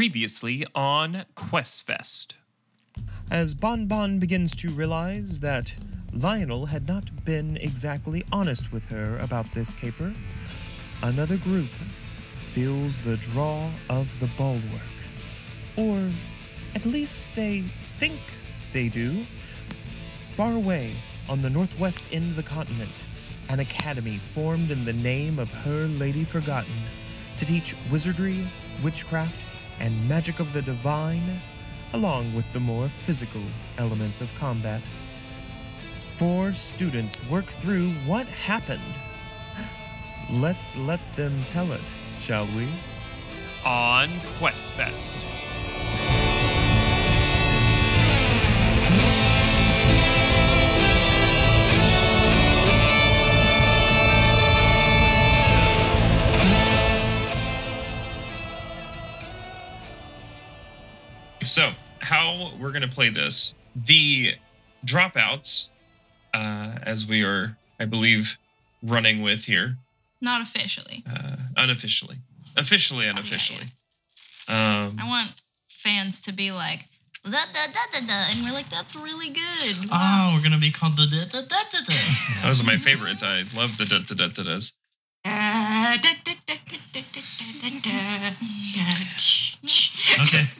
[0.00, 2.32] Previously on QuestFest.
[3.30, 5.74] As Bon Bon begins to realize that
[6.10, 10.14] Lionel had not been exactly honest with her about this caper,
[11.02, 11.68] another group
[12.44, 14.96] feels the draw of the bulwark.
[15.76, 16.08] Or
[16.74, 17.64] at least they
[17.98, 18.20] think
[18.72, 19.26] they do.
[20.32, 20.94] Far away,
[21.28, 23.04] on the northwest end of the continent,
[23.50, 26.84] an academy formed in the name of Her Lady Forgotten
[27.36, 28.48] to teach wizardry,
[28.82, 29.49] witchcraft,
[29.80, 31.40] and magic of the divine,
[31.94, 33.42] along with the more physical
[33.78, 34.82] elements of combat.
[36.10, 38.80] Four students work through what happened.
[40.30, 42.68] Let's let them tell it, shall we?
[43.64, 44.08] On
[44.38, 45.49] QuestFest.
[61.50, 61.68] So,
[61.98, 64.34] how we're going to play this, the
[64.86, 65.72] dropouts,
[66.32, 68.38] uh, as we are, I believe,
[68.84, 69.76] running with here,
[70.20, 71.02] Not officially.
[71.12, 72.18] uh, unofficially,
[72.56, 73.64] officially, unofficially.
[74.46, 76.84] Um, I want fans to be like,
[77.24, 79.88] da, da, da, da, da, and we're like, that's really good.
[79.92, 82.46] Oh, we're gonna be called the da da da da da.
[82.46, 83.24] those are my favorites.
[83.24, 84.78] I love the da da da da da's.
[85.24, 87.20] Da, da, da, da, da, da, da,
[87.60, 89.39] da, da, da.
[89.64, 90.42] Okay.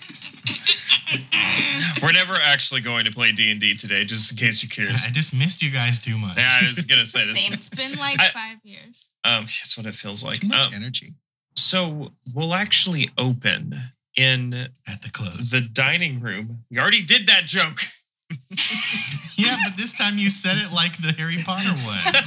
[2.03, 5.07] We're never actually going to play D and D today, just in case you're curious.
[5.07, 6.37] I just missed you guys too much.
[6.39, 7.51] Yeah, I was gonna say this.
[7.53, 9.09] It's been like I- five years.
[9.25, 10.41] Um, that's what it feels like.
[10.41, 11.15] Too much Um, energy.
[11.57, 14.55] so we'll actually open in
[14.87, 15.51] At the close.
[15.51, 16.65] the dining room.
[16.71, 17.83] We already did that joke.
[19.37, 22.15] yeah, but this time you said it like the Harry Potter one.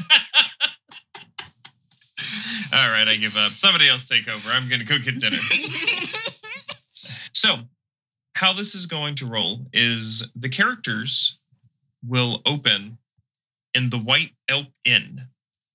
[2.75, 3.53] All right, I give up.
[3.53, 4.49] Somebody else take over.
[4.51, 5.37] I'm gonna go get dinner.
[7.43, 7.57] So,
[8.35, 11.41] how this is going to roll is the characters
[12.01, 12.99] will open
[13.75, 15.23] in the White Elk Inn,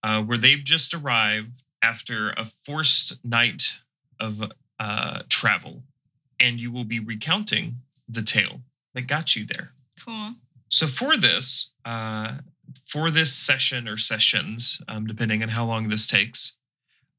[0.03, 3.65] uh, where they've just arrived after a forced night
[4.19, 4.51] of
[4.81, 5.83] uh, travel,
[6.41, 8.63] and you will be recounting the tale
[8.95, 9.73] that got you there.
[10.03, 10.37] Cool.
[10.71, 12.37] So for this, uh,
[12.83, 16.61] for this session or sessions, um, depending on how long this takes,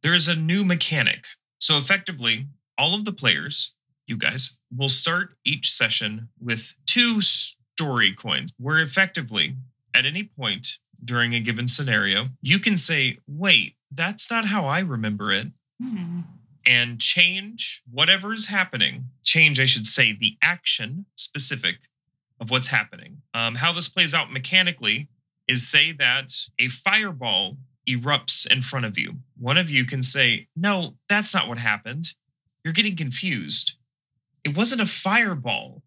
[0.01, 1.25] there is a new mechanic.
[1.59, 2.47] So effectively,
[2.79, 3.75] all of the players,
[4.09, 9.55] you guys, will start each session with two story coins, where effectively,
[9.93, 14.79] at any point during a given scenario, you can say, "Wait, that's not how I
[14.79, 15.47] remember it."
[16.65, 19.05] and change whatever is happening.
[19.23, 21.77] Change, I should say, the action specific
[22.39, 23.21] of what's happening.
[23.33, 25.07] Um, how this plays out mechanically
[25.47, 29.17] is say that a fireball erupts in front of you.
[29.37, 32.13] One of you can say, No, that's not what happened.
[32.63, 33.77] You're getting confused.
[34.43, 35.83] It wasn't a fireball,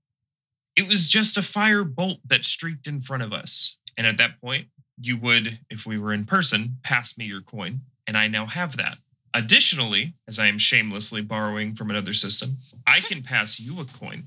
[0.76, 3.78] it was just a fire bolt that streaked in front of us.
[3.96, 4.68] And at that point,
[5.00, 8.76] you would, if we were in person, pass me your coin, and I now have
[8.76, 8.98] that.
[9.34, 14.24] Additionally, as I am shamelessly borrowing from another system, I can pass you a coin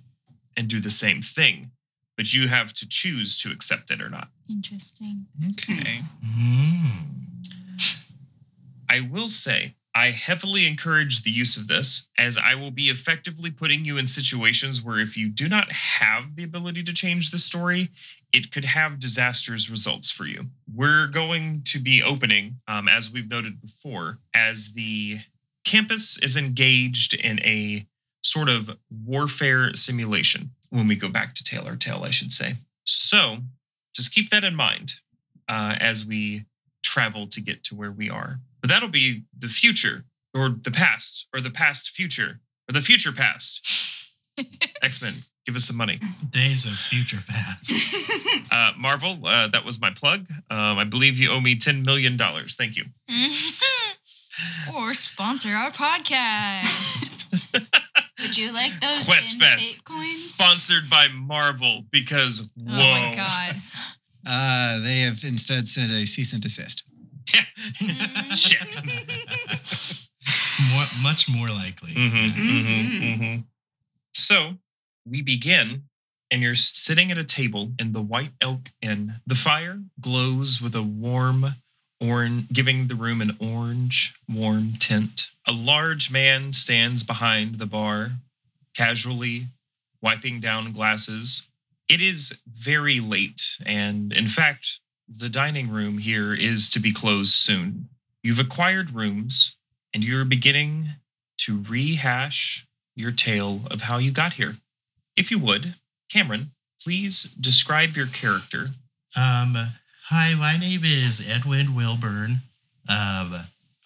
[0.57, 1.71] and do the same thing,
[2.17, 4.29] but you have to choose to accept it or not.
[4.49, 5.25] Interesting.
[5.43, 6.01] Okay.
[6.23, 7.15] Mm.
[8.89, 13.49] I will say, I heavily encourage the use of this, as I will be effectively
[13.49, 17.37] putting you in situations where if you do not have the ability to change the
[17.37, 17.91] story,
[18.33, 20.47] it could have disastrous results for you.
[20.71, 25.19] We're going to be opening, um, as we've noted before, as the
[25.63, 27.85] campus is engaged in a
[28.21, 32.55] sort of warfare simulation when we go back to Taylor Tale, I should say.
[32.83, 33.37] So
[33.95, 34.95] just keep that in mind
[35.47, 36.43] uh, as we
[36.83, 38.41] travel to get to where we are.
[38.65, 43.11] But that'll be the future, or the past, or the past future, or the future
[43.11, 44.11] past.
[44.81, 45.13] X Men,
[45.45, 45.99] give us some money.
[46.31, 47.71] Days of future past.
[48.51, 50.25] Uh, Marvel, uh, that was my plug.
[50.49, 52.17] Um, I believe you owe me $10 million.
[52.17, 52.85] Thank you.
[54.75, 57.29] or sponsor our podcast.
[58.21, 59.83] Would you like those Quest Fest.
[59.83, 60.33] coins?
[60.33, 62.77] Sponsored by Marvel because, whoa.
[62.77, 63.55] Oh my god.
[64.25, 66.83] Uh, they have instead sent a cease and desist.
[68.35, 68.67] Shit.
[70.73, 71.91] more, much more likely.
[71.91, 73.43] Mhm, mhm, mhm.
[74.13, 74.57] So
[75.05, 75.83] we begin,
[76.31, 79.15] and you're sitting at a table in the White Elk Inn.
[79.27, 81.55] The fire glows with a warm
[81.99, 85.27] orange, giving the room an orange, warm tint.
[85.47, 88.11] A large man stands behind the bar,
[88.75, 89.47] casually
[90.01, 91.49] wiping down glasses.
[91.87, 97.33] It is very late, and in fact, the dining room here is to be closed
[97.33, 97.89] soon.
[98.23, 99.57] You've acquired rooms,
[99.93, 100.89] and you're beginning
[101.37, 102.65] to rehash
[102.95, 104.55] your tale of how you got here.
[105.15, 105.75] If you would,
[106.09, 108.69] Cameron, please describe your character.
[109.17, 109.55] Um,
[110.05, 112.41] hi, my name is Edwin Wilburn.
[112.89, 113.35] Um,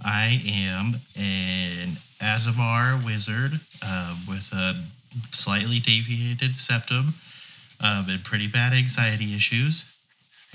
[0.01, 4.85] I am an Azamar wizard um, with a
[5.31, 7.15] slightly deviated septum
[7.83, 9.98] um, and pretty bad anxiety issues.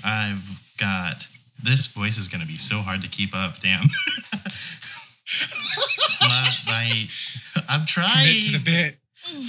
[0.03, 1.25] I've got
[1.63, 3.59] this voice is going to be so hard to keep up.
[3.61, 3.81] Damn.
[6.21, 7.07] my, my,
[7.69, 8.09] I'm trying.
[8.09, 8.97] Commit to the bit.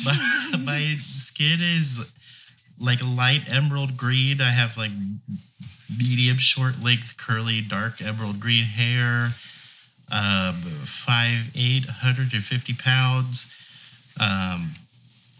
[0.05, 2.13] my, my skin is
[2.79, 4.41] like light emerald green.
[4.41, 4.93] I have like
[5.99, 9.35] medium short length curly dark emerald green hair.
[10.11, 13.53] Um, five eight, 150 pounds.
[14.21, 14.75] Um,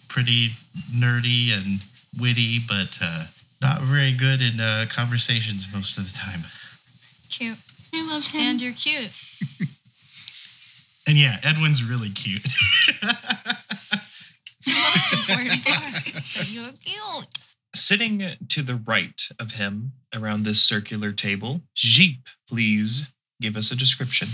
[0.09, 0.53] pretty
[0.93, 1.81] nerdy and
[2.19, 3.27] witty, but uh,
[3.61, 6.45] not very good in uh, conversations most of the time.
[7.29, 7.59] Cute.
[7.95, 8.41] I love him.
[8.41, 9.13] And you're cute.
[11.09, 12.53] And yeah, Edwin's really cute.
[14.67, 17.27] So you're cute.
[17.75, 23.77] Sitting to the right of him around this circular table, Jeep, please give us a
[23.77, 24.29] description.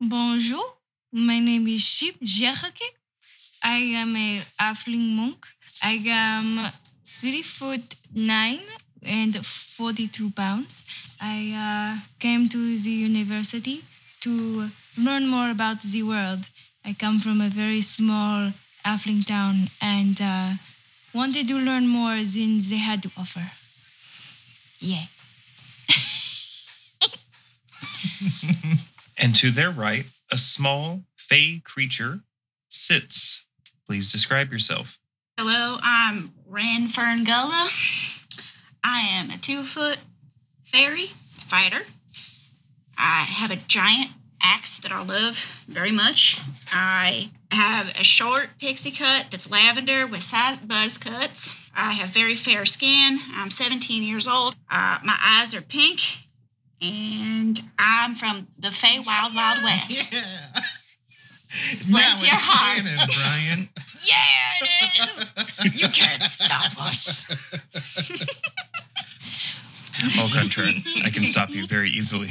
[0.00, 0.64] Bonjour.
[1.12, 2.94] My name is Jeep Jerke.
[3.64, 5.44] I am a halfling monk.
[5.82, 6.72] I am
[7.04, 8.60] three foot nine
[9.04, 10.84] and 42 pounds.
[11.20, 13.82] I uh, came to the university
[14.20, 14.68] to
[14.98, 16.48] learn more about the world.
[16.84, 18.52] I come from a very small
[18.84, 20.54] halfling town and uh,
[21.14, 23.50] wanted to learn more than they had to offer.
[24.80, 25.06] Yeah.
[29.22, 32.22] And to their right, a small fey creature
[32.68, 33.46] sits.
[33.86, 34.98] Please describe yourself.
[35.38, 38.26] Hello, I'm Ran Ferngullah.
[38.84, 39.96] I am a two foot
[40.62, 41.86] fairy fighter.
[42.98, 44.10] I have a giant
[44.42, 46.38] axe that I love very much.
[46.70, 51.70] I have a short pixie cut that's lavender with side buzz cuts.
[51.74, 53.20] I have very fair skin.
[53.34, 54.54] I'm 17 years old.
[54.70, 56.00] Uh, my eyes are pink.
[56.82, 60.12] And I'm from the Fey Wild Wild West.
[60.12, 60.60] yeah.
[61.88, 62.78] Bless now your it's heart.
[62.78, 63.68] canon, Brian.
[64.02, 65.80] Yeah, it is.
[65.80, 67.30] You can't stop us.
[70.18, 72.26] Au contraire, I can stop you very easily.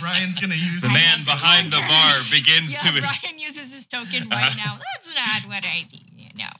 [0.00, 0.92] Brian's gonna use The it.
[0.92, 3.00] man behind the bar begins Yeah, to.
[3.00, 4.60] Brian uses his token right Uh-huh.
[4.60, 4.78] now.
[4.92, 6.04] That's not what I think.
[6.36, 6.50] No.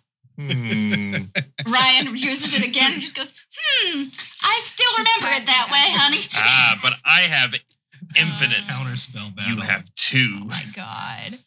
[0.41, 1.71] Hmm.
[1.71, 4.05] Ryan uses it again and just goes, hmm,
[4.43, 6.25] I still remember it that it way, honey.
[6.35, 7.55] Ah, but I have
[8.17, 8.63] infinite.
[8.69, 9.55] counterspell battle.
[9.57, 10.39] You have two.
[10.43, 11.39] Oh my God.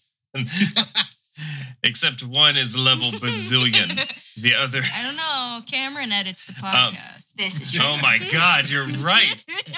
[1.83, 3.95] Except one is level bazillion.
[4.41, 4.81] The other.
[4.83, 5.59] I don't know.
[5.69, 7.23] Cameron edits the Um, podcast.
[7.35, 7.85] This is true.
[7.87, 9.45] Oh my god, you're right.
[9.47, 9.73] Ed-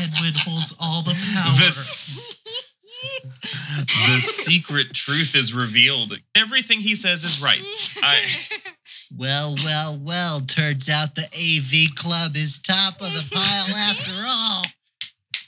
[0.00, 1.56] Edwin holds all the power.
[1.56, 2.74] The, s-
[3.86, 6.18] the secret truth is revealed.
[6.34, 7.62] Everything he says is right.
[8.02, 8.18] I,
[9.16, 10.40] Well, well, well.
[10.40, 14.64] Turns out the AV club is top of the pile after all.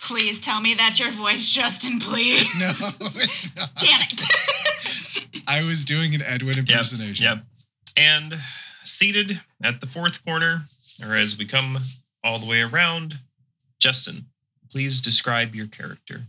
[0.02, 2.52] Please tell me that's your voice, Justin, please.
[2.58, 3.70] No, it's not.
[3.76, 5.42] Damn it.
[5.46, 7.24] I was doing an Edwin impersonation.
[7.24, 7.36] Yep.
[7.36, 7.44] yep.
[7.96, 8.38] And
[8.84, 10.66] seated at the fourth corner,
[11.04, 11.78] or as we come
[12.24, 13.18] all the way around,
[13.78, 14.26] Justin,
[14.70, 16.22] please describe your character.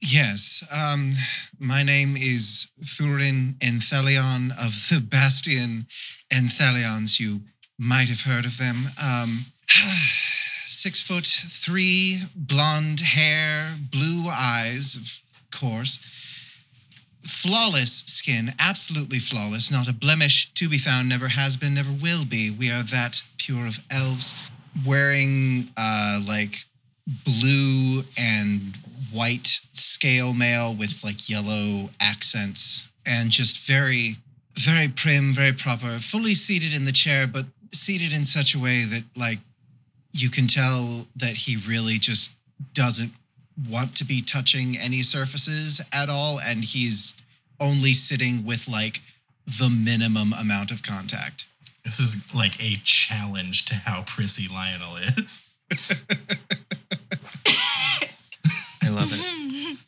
[0.00, 0.66] Yes.
[0.72, 1.12] Um,
[1.58, 5.86] my name is Thurin Enthelion of the Bastion
[6.32, 7.18] Enthelions.
[7.18, 7.40] You
[7.78, 8.90] might have heard of them.
[9.02, 9.46] Um,
[10.66, 16.12] six foot three, blonde hair, blue eyes, of course.
[17.22, 19.70] Flawless skin, absolutely flawless.
[19.70, 22.50] Not a blemish to be found, never has been, never will be.
[22.50, 24.50] We are that pure of elves.
[24.84, 26.64] Wearing uh, like
[27.24, 28.76] blue and
[29.12, 34.16] white scale mail with like yellow accents and just very
[34.58, 38.82] very prim very proper fully seated in the chair but seated in such a way
[38.82, 39.38] that like
[40.22, 42.32] you can tell that he really just
[42.72, 43.12] doesn't
[43.70, 47.16] want to be touching any surfaces at all and he's
[47.60, 49.00] only sitting with like
[49.46, 51.46] the minimum amount of contact
[51.84, 55.56] This is like a challenge to how prissy Lionel is.
[58.82, 59.78] I love it.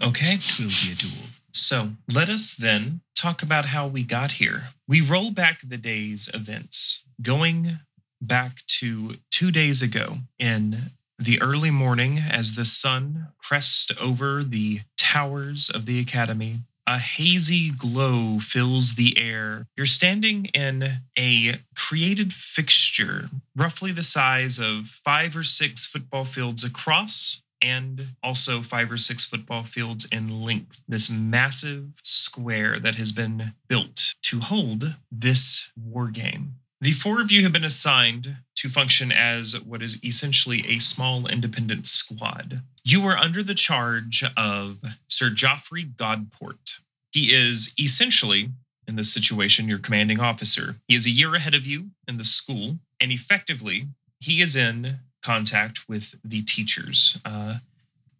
[0.00, 0.34] Okay.
[0.34, 4.68] it will be a duel So let us then talk about how we got here.
[4.86, 7.80] We roll back the day's events, going
[8.20, 14.80] back to two days ago in the early morning as the sun crests over the
[14.96, 16.60] towers of the academy.
[16.86, 19.66] A hazy glow fills the air.
[19.76, 26.64] You're standing in a created fixture, roughly the size of five or six football fields
[26.64, 30.80] across, and also five or six football fields in length.
[30.88, 36.54] This massive square that has been built to hold this war game.
[36.80, 41.26] The four of you have been assigned to function as what is essentially a small
[41.26, 42.62] independent squad.
[42.84, 46.78] You are under the charge of Sir Joffrey Godport.
[47.10, 48.50] He is essentially,
[48.86, 50.76] in this situation, your commanding officer.
[50.86, 53.88] He is a year ahead of you in the school, and effectively,
[54.20, 57.18] he is in contact with the teachers.
[57.24, 57.58] Uh,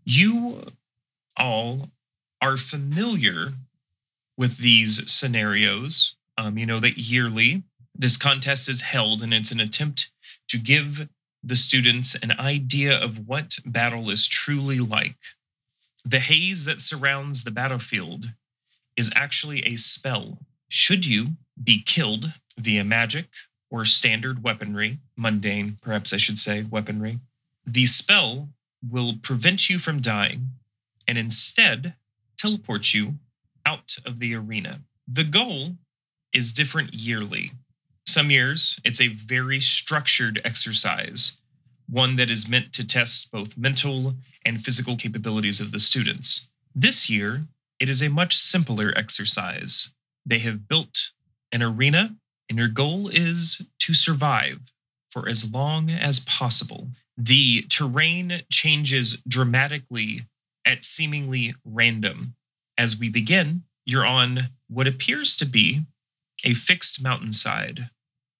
[0.04, 0.72] you
[1.36, 1.90] all
[2.42, 3.52] are familiar
[4.36, 6.16] with these scenarios.
[6.36, 7.62] Um, you know that yearly
[7.98, 10.10] this contest is held, and it's an attempt
[10.48, 11.08] to give
[11.42, 15.16] the students an idea of what battle is truly like.
[16.04, 18.32] The haze that surrounds the battlefield
[18.96, 20.38] is actually a spell.
[20.68, 23.26] Should you be killed via magic
[23.70, 27.18] or standard weaponry, mundane, perhaps I should say, weaponry,
[27.66, 28.48] the spell
[28.88, 30.50] will prevent you from dying
[31.06, 31.94] and instead
[32.36, 33.14] teleport you
[33.66, 34.80] out of the arena.
[35.06, 35.76] The goal
[36.32, 37.52] is different yearly.
[38.08, 41.42] Some years, it's a very structured exercise,
[41.86, 44.14] one that is meant to test both mental
[44.46, 46.48] and physical capabilities of the students.
[46.74, 47.42] This year,
[47.78, 49.92] it is a much simpler exercise.
[50.24, 51.10] They have built
[51.52, 52.16] an arena,
[52.48, 54.60] and your goal is to survive
[55.10, 56.88] for as long as possible.
[57.14, 60.22] The terrain changes dramatically
[60.64, 62.36] at seemingly random.
[62.78, 65.82] As we begin, you're on what appears to be
[66.42, 67.90] a fixed mountainside.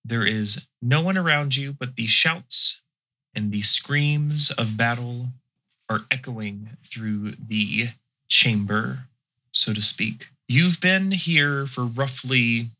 [0.04, 2.82] There is no one around you, but the shouts
[3.34, 5.28] and the screams of battle
[5.88, 7.88] are echoing through the
[8.28, 9.04] chamber,
[9.52, 10.28] so to speak.
[10.48, 12.70] You've been here for roughly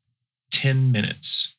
[0.51, 1.57] 10 minutes,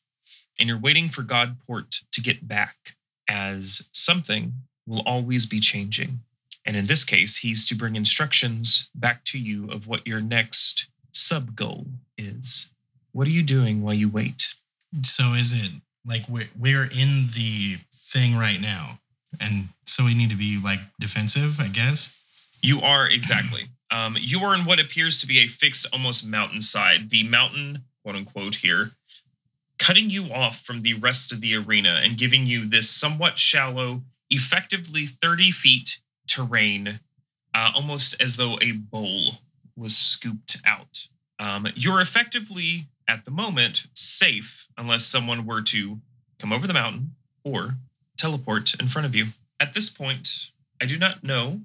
[0.58, 2.96] and you're waiting for Godport to get back,
[3.28, 4.52] as something
[4.86, 6.20] will always be changing.
[6.64, 10.88] And in this case, he's to bring instructions back to you of what your next
[11.12, 11.86] sub goal
[12.18, 12.70] is.
[13.12, 14.54] What are you doing while you wait?
[15.02, 15.72] So is it
[16.06, 18.98] like we're we're in the thing right now,
[19.40, 22.20] and so we need to be like defensive, I guess.
[22.62, 23.64] You are exactly.
[23.92, 27.10] Um, you are in what appears to be a fixed, almost mountainside.
[27.10, 28.92] The mountain, quote unquote, here,
[29.80, 34.02] cutting you off from the rest of the arena and giving you this somewhat shallow,
[34.30, 37.00] effectively 30 feet terrain,
[37.52, 39.40] uh, almost as though a bowl
[39.76, 41.08] was scooped out.
[41.40, 45.98] Um, you're effectively, at the moment, safe unless someone were to
[46.38, 47.74] come over the mountain or
[48.16, 49.26] teleport in front of you.
[49.58, 51.62] At this point, I do not know.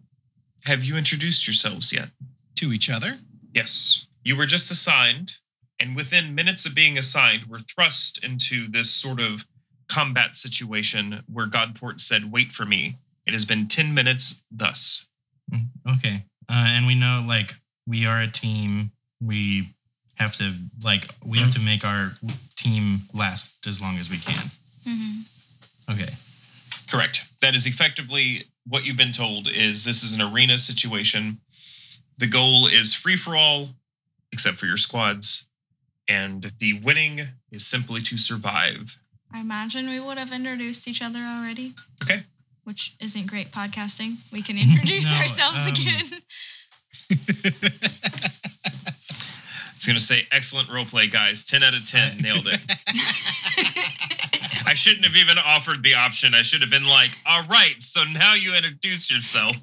[0.66, 2.10] Have you introduced yourselves yet?
[2.56, 3.20] To each other?
[3.54, 4.08] Yes.
[4.24, 5.34] You were just assigned,
[5.80, 9.46] and within minutes of being assigned, were thrust into this sort of
[9.88, 12.98] combat situation where Godport said, Wait for me.
[13.28, 15.10] It has been 10 minutes thus.
[15.54, 17.54] Mm, Okay, uh, and we know like
[17.86, 18.92] we are a team.
[19.22, 19.75] We
[20.16, 20.54] have to
[20.84, 22.14] like we have to make our
[22.56, 24.52] team last as long as we can.
[24.88, 25.92] Mm-hmm.
[25.94, 26.14] Okay.
[26.90, 27.26] Correct.
[27.42, 31.40] That is effectively what you've been told is this is an arena situation.
[32.18, 33.70] The goal is free for all,
[34.32, 35.48] except for your squads.
[36.08, 38.98] And the winning is simply to survive.
[39.34, 42.24] I imagine we would have introduced each other already, Okay.
[42.64, 44.18] which isn't great podcasting.
[44.32, 46.22] We can introduce No, ourselves um, again.
[49.86, 51.44] I was going to say, excellent roleplay, guys.
[51.44, 52.18] 10 out of 10.
[52.18, 52.58] Nailed it.
[54.68, 56.34] I shouldn't have even offered the option.
[56.34, 59.56] I should have been like, all right, so now you introduce yourself.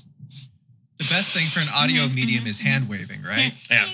[0.99, 3.53] The best thing for an audio medium is hand waving, right?
[3.69, 3.89] Yeah.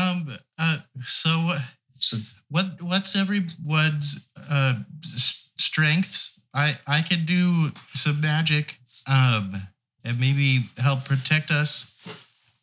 [0.00, 0.28] Um.
[0.60, 0.78] Uh.
[1.02, 1.54] So?
[1.96, 2.18] So
[2.50, 2.80] What?
[2.80, 6.40] What's everyone's uh strengths?
[6.54, 8.78] I I can do some magic.
[9.10, 9.56] Um.
[10.04, 11.96] And maybe help protect us.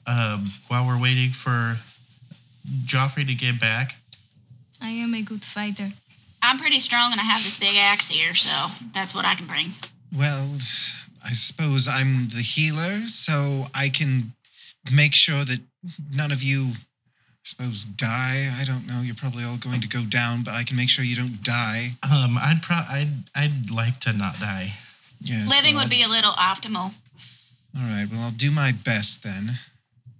[0.07, 0.53] Um.
[0.69, 1.75] While we're waiting for
[2.85, 3.97] Joffrey to get back.
[4.81, 5.91] I am a good fighter.
[6.41, 9.47] I'm pretty strong and I have this big axe here, so that's what I can
[9.47, 9.71] bring.
[10.15, 10.57] Well,
[11.23, 14.33] I suppose I'm the healer, so I can
[14.93, 15.59] make sure that
[16.13, 18.49] none of you, I suppose, die.
[18.59, 19.01] I don't know.
[19.01, 21.97] You're probably all going to go down, but I can make sure you don't die.
[22.03, 22.37] Um.
[22.37, 22.75] I'd pro.
[22.75, 24.73] I'd I'd like to not die.
[25.19, 25.49] Yes.
[25.49, 26.93] Living well, would be a little optimal.
[27.75, 28.07] All right.
[28.09, 29.59] Well, I'll do my best then.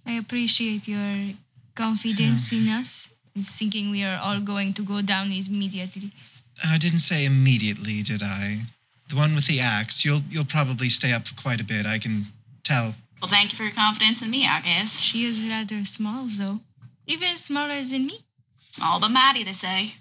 [0.08, 1.36] I appreciate your
[1.76, 3.10] confidence in us.
[3.36, 6.12] And thinking we are all going to go down immediately.
[6.64, 8.62] I didn't say immediately, did I?
[9.10, 10.06] The one with the axe.
[10.06, 11.86] You'll you'll probably stay up for quite a bit.
[11.86, 12.28] I can
[12.64, 12.96] tell.
[13.22, 15.00] Well, thank you for your confidence in me, I guess.
[15.00, 16.62] She is rather small, though.
[17.08, 18.20] Even smaller than me.
[18.72, 19.94] Small but mighty, they say.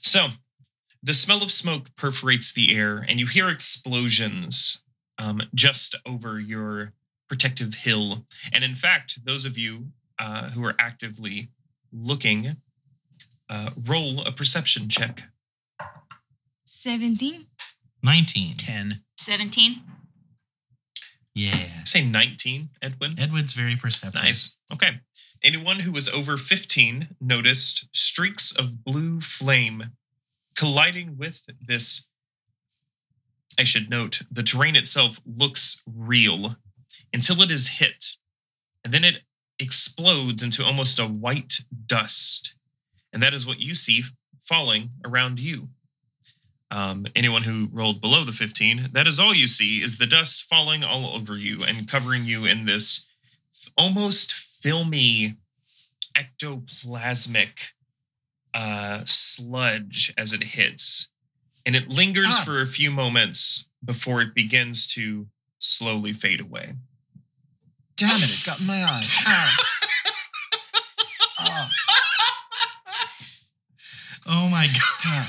[0.00, 0.28] So,
[1.02, 4.82] the smell of smoke perforates the air, and you hear explosions
[5.18, 6.92] um, just over your
[7.28, 8.24] protective hill.
[8.52, 11.50] And in fact, those of you uh, who are actively
[11.92, 12.56] looking,
[13.48, 15.24] uh, roll a perception check.
[16.64, 17.46] 17.
[18.02, 18.56] 19.
[18.56, 18.92] 10.
[19.16, 19.82] 17.
[21.34, 21.84] Yeah.
[21.84, 23.12] Say 19, Edwin.
[23.18, 24.22] Edwin's very perceptive.
[24.22, 24.58] Nice.
[24.72, 25.00] Okay.
[25.42, 29.90] Anyone who was over 15 noticed streaks of blue flame
[30.56, 32.10] colliding with this.
[33.58, 36.56] I should note the terrain itself looks real
[37.12, 38.16] until it is hit,
[38.84, 39.20] and then it
[39.58, 42.54] explodes into almost a white dust.
[43.12, 44.02] And that is what you see
[44.42, 45.68] falling around you.
[46.70, 50.42] Um, anyone who rolled below the 15, that is all you see is the dust
[50.42, 53.08] falling all over you and covering you in this
[53.78, 55.36] almost filmy
[56.14, 57.72] ectoplasmic
[58.54, 61.10] uh, sludge as it hits.
[61.64, 62.42] And it lingers Ah.
[62.44, 65.26] for a few moments before it begins to
[65.58, 66.74] slowly fade away.
[67.96, 69.04] Damn it, it got in my eye.
[69.28, 69.56] Ow.
[71.38, 71.68] Oh,
[74.28, 75.26] Oh my god.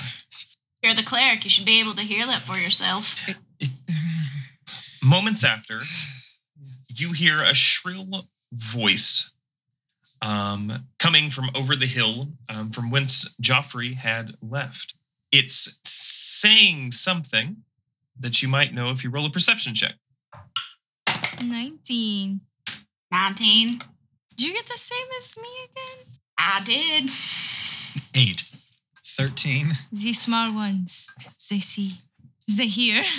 [0.82, 1.44] You're the cleric.
[1.44, 3.20] You should be able to hear that for yourself.
[5.04, 5.82] Moments after,
[6.96, 9.34] you hear a shrill voice
[10.22, 14.96] um, coming from over the hill um, from whence Joffrey had left.
[15.32, 17.58] It's saying something
[18.20, 19.96] that you might know if you roll a perception check.
[21.44, 22.42] 19.
[23.12, 23.80] 19.
[24.36, 26.06] Did you get the same as me again?
[26.38, 27.10] I did.
[28.16, 28.52] Eight.
[29.04, 29.70] 13.
[29.92, 31.10] The small ones.
[31.50, 31.94] They see.
[32.48, 33.04] They hear.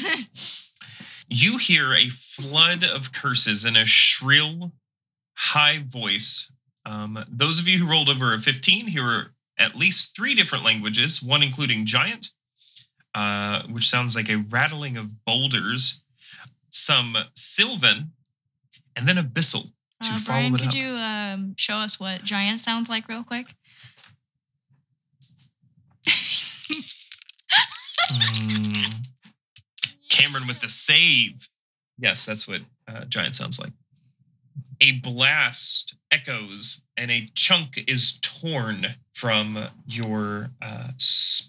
[1.30, 4.72] You hear a flood of curses in a shrill,
[5.34, 6.50] high voice.
[6.86, 11.22] Um, those of you who rolled over a 15 hear at least three different languages,
[11.22, 12.28] one including giant,
[13.14, 16.02] uh, which sounds like a rattling of boulders,
[16.70, 18.12] some sylvan,
[18.96, 20.74] and then abyssal to Uh, Brian, could up.
[20.74, 23.54] you um, show us what giant sounds like real quick?
[28.10, 28.90] Hmm.
[30.10, 31.48] Cameron with the save.
[31.98, 33.72] Yes, that's what uh, giant sounds like.
[34.80, 40.90] A blast echoes, and a chunk is torn from your uh,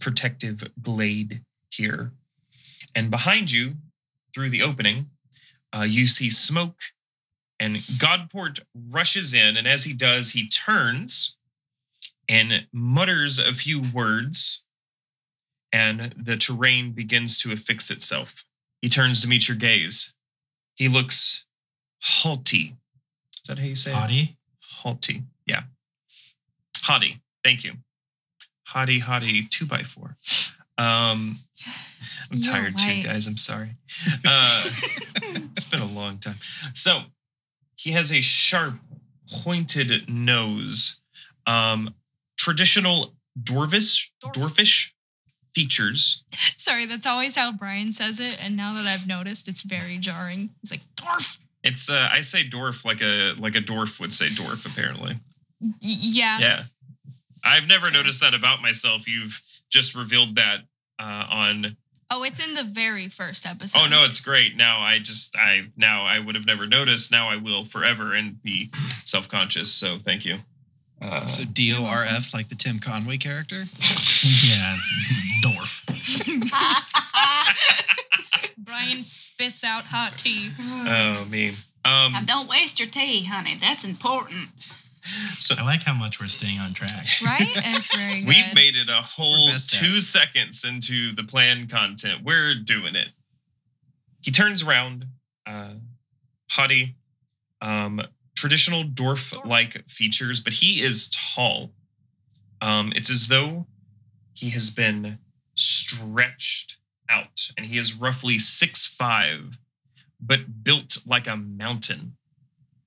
[0.02, 2.12] protective blade here.
[2.96, 3.76] And behind you,
[4.34, 5.12] through the opening,
[5.76, 6.78] uh, you see smoke,
[7.60, 11.38] and Godport rushes in, and as he does, he turns
[12.28, 14.66] and mutters a few words
[15.72, 18.46] and the terrain begins to affix itself.
[18.82, 20.16] He turns to meet your gaze.
[20.76, 21.48] He looks
[22.02, 22.76] haughty.
[23.36, 23.96] Is that how you say it?
[23.96, 24.38] Haughty.
[24.62, 25.24] Haughty.
[25.46, 25.64] Yeah.
[26.84, 27.22] Haughty.
[27.44, 27.74] Thank you.
[28.68, 30.16] Haughty, haughty, two by four.
[30.78, 31.38] Um,
[32.32, 33.28] I'm You're tired too, guys.
[33.28, 33.72] I'm sorry.
[34.26, 34.64] Uh,
[35.24, 36.36] it's been a long time.
[36.74, 37.02] So
[37.80, 38.74] he has a sharp,
[39.44, 41.02] pointed nose.
[41.48, 41.96] Um,
[42.38, 44.34] traditional dwarvish, Dwarf.
[44.34, 44.92] dwarfish
[45.56, 46.24] features.
[46.58, 50.50] Sorry, that's always how Brian says it, and now that I've noticed, it's very jarring.
[50.62, 51.40] He's like, dwarf.
[51.64, 54.66] It's uh, I say dwarf like a like a dwarf would say dwarf.
[54.66, 55.16] Apparently,
[55.62, 56.40] Y- yeah.
[56.40, 56.64] yeah.
[57.46, 59.08] I've never noticed that about myself.
[59.08, 60.62] You've just revealed that
[61.00, 61.78] uh, on.
[62.12, 63.80] Oh, it's in the very first episode.
[63.84, 64.58] Oh no, it's great.
[64.58, 67.12] Now I just I now I would have never noticed.
[67.12, 68.72] Now I will forever and be
[69.06, 69.72] self conscious.
[69.72, 70.38] So thank you.
[71.02, 73.62] Uh, So D O R F, like the Tim Conway character.
[74.22, 74.76] Yeah.
[75.46, 75.86] Dwarf.
[78.58, 80.50] Brian spits out hot tea.
[80.60, 81.50] oh me.
[81.86, 83.56] Um, Now, don't waste your tea, honey.
[83.60, 84.50] That's important.
[85.38, 87.08] So I like how much we're staying on track.
[87.24, 87.42] Right?
[87.56, 88.28] It's very good.
[88.28, 89.80] We've made it a whole best at.
[89.80, 92.24] two seconds into the planned content.
[92.24, 93.10] We're doing it.
[94.22, 95.06] He turns around,
[95.46, 95.76] uh,
[96.52, 96.96] haughty,
[97.62, 98.02] um,
[98.36, 101.72] traditional dwarf like features, but he is tall.
[102.62, 103.68] Um, it's as though
[104.34, 105.20] he has been
[105.56, 106.78] stretched
[107.10, 109.60] out, and he is roughly six five,
[110.20, 112.16] but built like a mountain.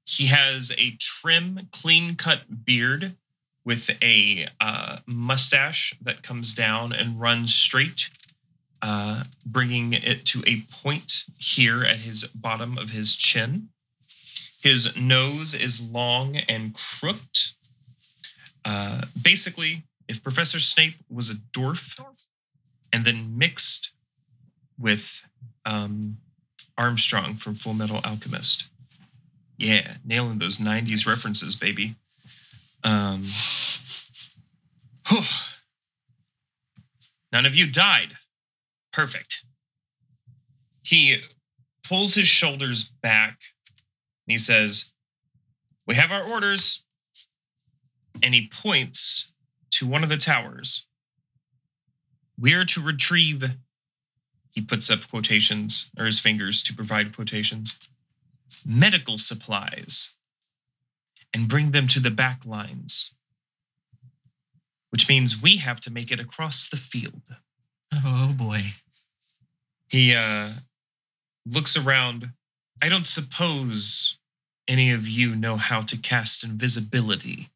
[0.04, 3.16] He has a trim, clean cut beard
[3.64, 8.10] with a uh, mustache that comes down and runs straight,
[8.80, 13.68] uh, bringing it to a point here at his bottom of his chin.
[14.62, 17.38] His nose is long and crooked.
[18.64, 22.00] Uh, basically, if Professor Snape was a dwarf
[22.92, 23.92] and then mixed
[24.78, 25.26] with
[25.64, 26.18] um,
[26.76, 28.68] Armstrong from Full Metal Alchemist.
[29.56, 31.96] Yeah, nailing those 90s references, baby.
[32.84, 33.22] Um,
[35.08, 35.22] whew.
[37.32, 38.14] None of you died.
[38.92, 39.44] Perfect.
[40.84, 41.18] He
[41.86, 43.38] pulls his shoulders back
[44.26, 44.94] and he says,
[45.86, 46.84] We have our orders.
[48.22, 49.32] And he points
[49.72, 50.86] to one of the towers.
[52.38, 53.56] We are to retrieve,
[54.50, 57.78] he puts up quotations, or his fingers to provide quotations,
[58.66, 60.16] medical supplies
[61.34, 63.16] and bring them to the back lines,
[64.90, 67.22] which means we have to make it across the field.
[67.92, 68.60] Oh boy.
[69.88, 70.50] He uh,
[71.46, 72.30] looks around.
[72.82, 74.18] I don't suppose
[74.66, 77.50] any of you know how to cast invisibility.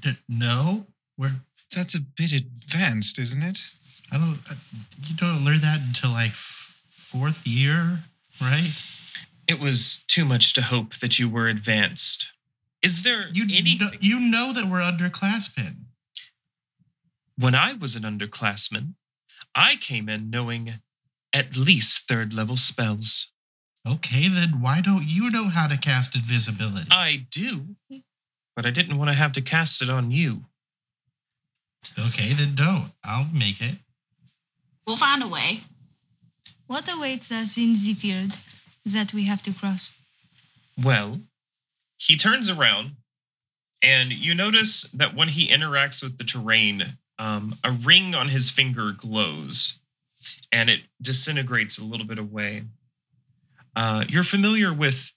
[0.00, 1.36] D- no, we're.
[1.74, 3.58] That's a bit advanced, isn't it?
[4.12, 4.38] I don't.
[4.50, 4.56] I,
[5.08, 8.00] you don't learn that until like f- fourth year,
[8.40, 8.72] right?
[9.50, 12.32] It was too much to hope that you were advanced.
[12.82, 13.78] Is there You anything?
[13.88, 15.86] know, you know that we're underclassmen.
[17.36, 18.94] when I was an underclassman,
[19.54, 20.74] I came in knowing
[21.32, 23.32] at least third level spells.
[23.94, 26.86] Okay, then why don't you know how to cast invisibility?
[26.92, 27.74] I do,
[28.54, 30.44] but I didn't want to have to cast it on you.
[31.98, 32.92] okay, then don't.
[33.04, 33.76] I'll make it.
[34.86, 35.62] We'll find a way.
[36.68, 38.36] What awaits us in the field
[38.84, 39.98] that we have to cross?
[40.82, 41.20] Well,
[41.98, 42.96] he turns around,
[43.82, 48.50] and you notice that when he interacts with the terrain, um, a ring on his
[48.50, 49.80] finger glows,
[50.50, 52.64] and it disintegrates a little bit away.
[53.76, 55.12] Uh, you're familiar with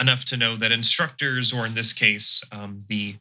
[0.00, 3.16] enough to know that instructors, or in this case, um, the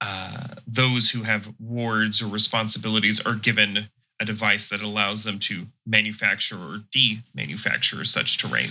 [0.00, 3.88] uh, those who have wards or responsibilities, are given
[4.20, 8.68] a device that allows them to manufacture or de-manufacture such terrain.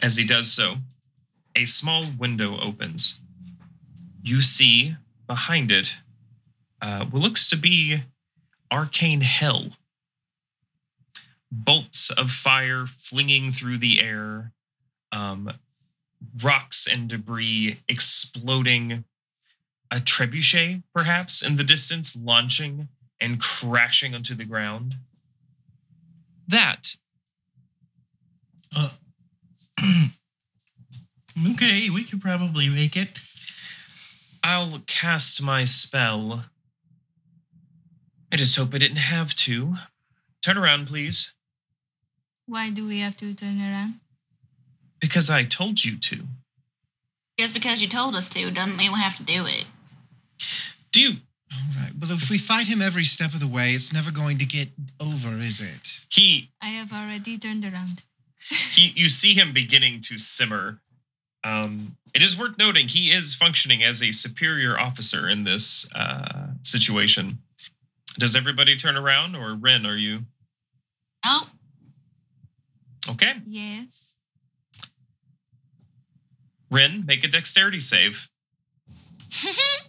[0.00, 0.76] As he does so,
[1.56, 3.20] a small window opens.
[4.22, 5.96] You see behind it
[6.80, 8.04] uh, what looks to be
[8.70, 9.70] arcane hell.
[11.50, 14.52] Bolts of fire flinging through the air,
[15.10, 15.52] um,
[16.42, 19.04] rocks and debris exploding,
[19.90, 22.88] a trebuchet perhaps in the distance launching
[23.20, 24.96] and crashing onto the ground.
[26.46, 26.96] That
[28.76, 28.90] Uh,
[31.52, 33.10] okay, we could probably make it.
[34.42, 36.44] I'll cast my spell.
[38.32, 39.74] I just hope I didn't have to.
[40.42, 41.34] Turn around, please.
[42.46, 44.00] Why do we have to turn around?
[45.00, 46.20] Because I told you to.
[47.38, 49.66] Just because you told us to doesn't mean we have to do it.
[50.92, 51.16] Do you?
[51.52, 51.92] All right.
[52.00, 54.68] Well, if we fight him every step of the way, it's never going to get
[55.00, 56.06] over, is it?
[56.10, 58.02] He, I have already turned around.
[58.50, 60.80] He, you see him beginning to simmer.
[61.44, 66.48] Um, it is worth noting he is functioning as a superior officer in this uh,
[66.62, 67.38] situation.
[68.18, 70.24] Does everybody turn around, or Ren, are you
[71.24, 71.48] Oh,
[73.10, 73.34] okay?
[73.44, 74.14] Yes.
[76.70, 78.28] Ren, make a dexterity save.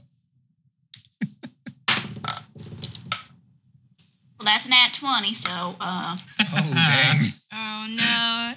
[4.49, 7.25] that's an at 20, so uh, Oh, dang.
[7.53, 8.53] Oh no.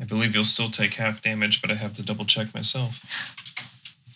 [0.00, 3.02] I believe you'll still take half damage, but I have to double check myself.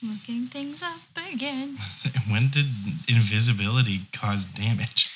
[0.02, 1.00] Looking things up
[1.32, 1.76] again.
[2.30, 2.66] When did
[3.08, 5.10] invisibility cause damage?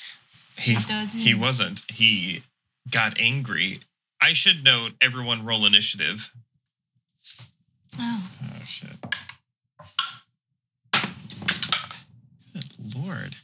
[0.57, 1.83] He Doesn't- he wasn't.
[1.91, 2.43] He
[2.91, 3.79] got angry.
[4.21, 6.31] I should note everyone roll initiative.
[7.99, 8.29] Oh.
[8.43, 8.97] Oh, shit.
[12.53, 13.35] Good lord.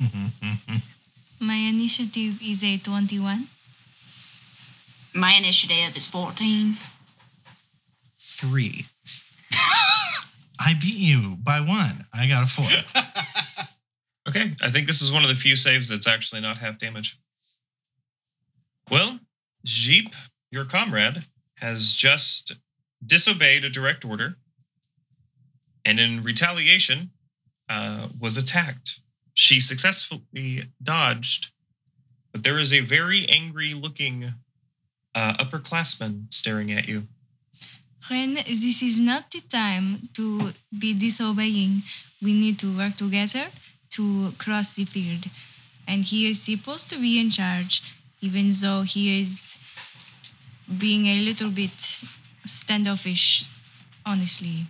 [1.40, 3.46] My initiative is a 21.
[5.14, 6.74] my initiative is 14.
[8.18, 8.86] Three.
[10.60, 12.06] I beat you by one.
[12.12, 12.66] I got a four.
[14.28, 17.16] Okay, I think this is one of the few saves that's actually not half damage.
[18.90, 19.20] Well,
[19.64, 20.14] Jeep,
[20.50, 21.24] your comrade,
[21.60, 22.52] has just
[23.04, 24.36] disobeyed a direct order
[25.82, 27.10] and in retaliation
[27.70, 29.00] uh, was attacked.
[29.38, 31.52] She successfully dodged,
[32.32, 34.34] but there is a very angry looking
[35.14, 37.06] uh, upperclassman staring at you.
[38.10, 41.82] Ren, this is not the time to be disobeying.
[42.20, 43.46] We need to work together
[43.90, 45.26] to cross the field.
[45.86, 47.82] And he is supposed to be in charge,
[48.20, 49.56] even though he is
[50.66, 51.78] being a little bit
[52.44, 53.46] standoffish,
[54.04, 54.66] honestly.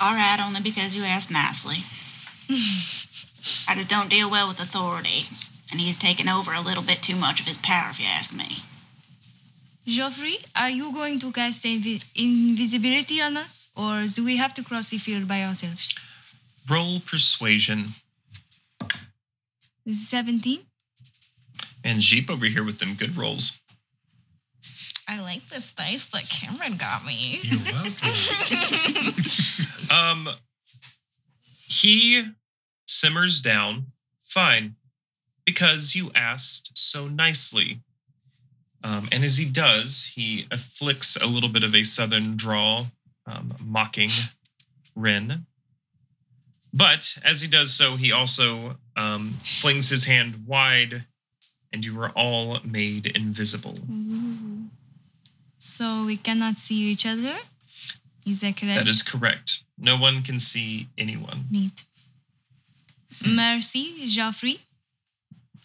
[0.00, 1.82] All right, only because you asked nicely.
[3.68, 5.26] I just don't deal well with authority,
[5.70, 8.34] and he's taken over a little bit too much of his power, if you ask
[8.34, 8.58] me.
[9.86, 14.62] Geoffrey, are you going to cast invi- invisibility on us, or do we have to
[14.64, 15.94] cross the field by ourselves?
[16.70, 17.88] Roll persuasion.
[19.86, 20.60] 17?
[21.84, 23.60] And Jeep over here with them good rolls.
[25.06, 27.40] I like this dice that Cameron got me.
[27.42, 27.92] You're welcome.
[29.92, 30.28] Um,
[31.68, 32.24] he
[32.86, 33.86] simmers down
[34.20, 34.76] fine
[35.44, 37.80] because you asked so nicely.
[38.82, 42.86] Um, and as he does, he afflicts a little bit of a southern drawl,
[43.26, 44.10] um, mocking
[44.94, 45.46] Ren.
[46.72, 51.04] But as he does so, he also um, flings his hand wide,
[51.72, 53.78] and you are all made invisible.
[53.90, 54.64] Ooh.
[55.58, 57.36] So we cannot see each other?
[58.26, 58.78] Is that correct?
[58.78, 59.62] That is correct.
[59.78, 61.46] No one can see anyone.
[61.50, 61.84] neat.
[63.26, 64.58] Merci, Joffrey.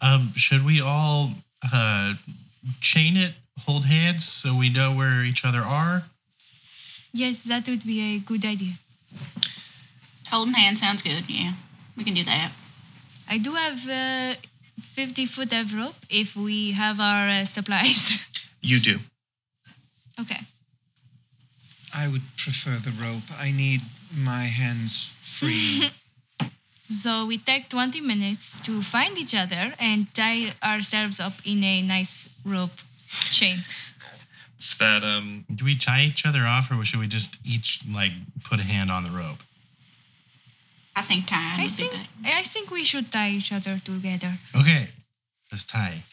[0.02, 1.32] um, should we all
[1.74, 2.14] uh,
[2.80, 3.34] chain it,
[3.66, 6.04] hold hands, so we know where each other are?
[7.14, 8.74] Yes, that would be a good idea.
[10.32, 11.24] Holding hands sounds good.
[11.28, 11.54] Yeah,
[11.98, 12.52] we can do that.
[13.30, 14.36] I do have a
[14.82, 18.28] 50 foot of rope if we have our uh, supplies.
[18.62, 19.00] You do.
[20.20, 20.42] okay.
[21.96, 23.24] I would prefer the rope.
[23.40, 23.80] I need
[24.14, 25.90] my hands free.
[26.90, 31.82] So we take 20 minutes to find each other and tie ourselves up in a
[31.82, 32.72] nice rope
[33.08, 33.60] chain.
[34.58, 38.12] It's that um Do we tie each other off, or should we just each like
[38.44, 39.44] put a hand on the rope?
[40.96, 41.94] I think tying I think.
[42.26, 44.38] I think we should tie each other together.
[44.54, 44.90] Okay,
[45.52, 46.04] let's tie.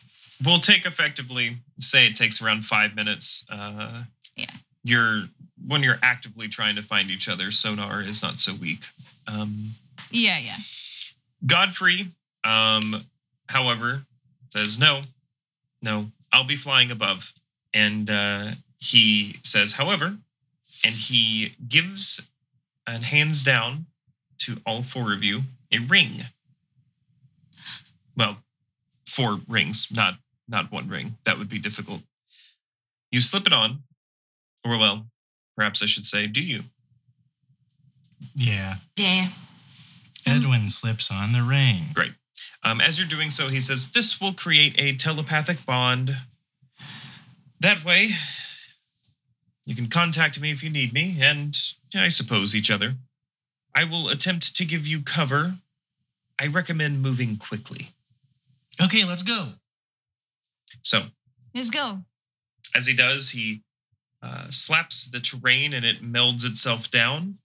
[0.44, 3.46] We'll take effectively say it takes around five minutes.
[3.50, 4.04] Uh,
[4.36, 4.52] Yeah.
[4.84, 5.28] You're
[5.66, 8.84] when you're actively trying to find each other, sonar is not so weak.
[9.26, 9.74] Um,
[10.10, 10.56] Yeah, yeah.
[11.44, 12.08] Godfrey,
[12.44, 13.04] um,
[13.48, 14.02] however,
[14.48, 15.02] says no,
[15.82, 17.32] no, I'll be flying above,
[17.74, 18.46] and uh,
[18.78, 20.16] he says, however,
[20.84, 22.30] and he gives
[22.86, 23.86] and hands down
[24.38, 25.42] to all four of you
[25.72, 26.22] a ring.
[28.16, 28.38] Well,
[29.06, 30.14] four rings, not
[30.48, 31.16] not one ring.
[31.24, 32.02] That would be difficult.
[33.10, 33.82] You slip it on,
[34.64, 35.06] or well,
[35.56, 36.62] perhaps I should say, do you?
[38.34, 38.76] Yeah.
[38.96, 39.28] Yeah.
[40.26, 41.86] Edwin slips on the ring.
[41.94, 42.12] Great.
[42.62, 46.16] Um, as you're doing so, he says, This will create a telepathic bond.
[47.60, 48.10] That way,
[49.64, 51.56] you can contact me if you need me, and
[51.94, 52.94] I suppose each other.
[53.74, 55.56] I will attempt to give you cover.
[56.40, 57.90] I recommend moving quickly.
[58.82, 59.50] Okay, let's go.
[60.82, 61.04] So,
[61.54, 62.00] Let's go.
[62.74, 63.62] as he does, he
[64.22, 67.38] uh, slaps the terrain and it melds itself down.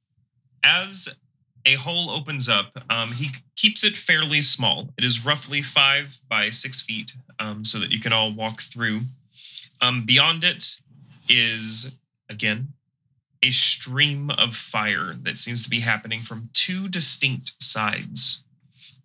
[0.64, 1.18] As
[1.66, 4.90] a hole opens up, um, he keeps it fairly small.
[4.98, 9.02] It is roughly five by six feet, um, so that you can all walk through.
[9.82, 10.82] Um, beyond it
[11.30, 12.74] is, again,
[13.44, 18.46] a stream of fire that seems to be happening from two distinct sides.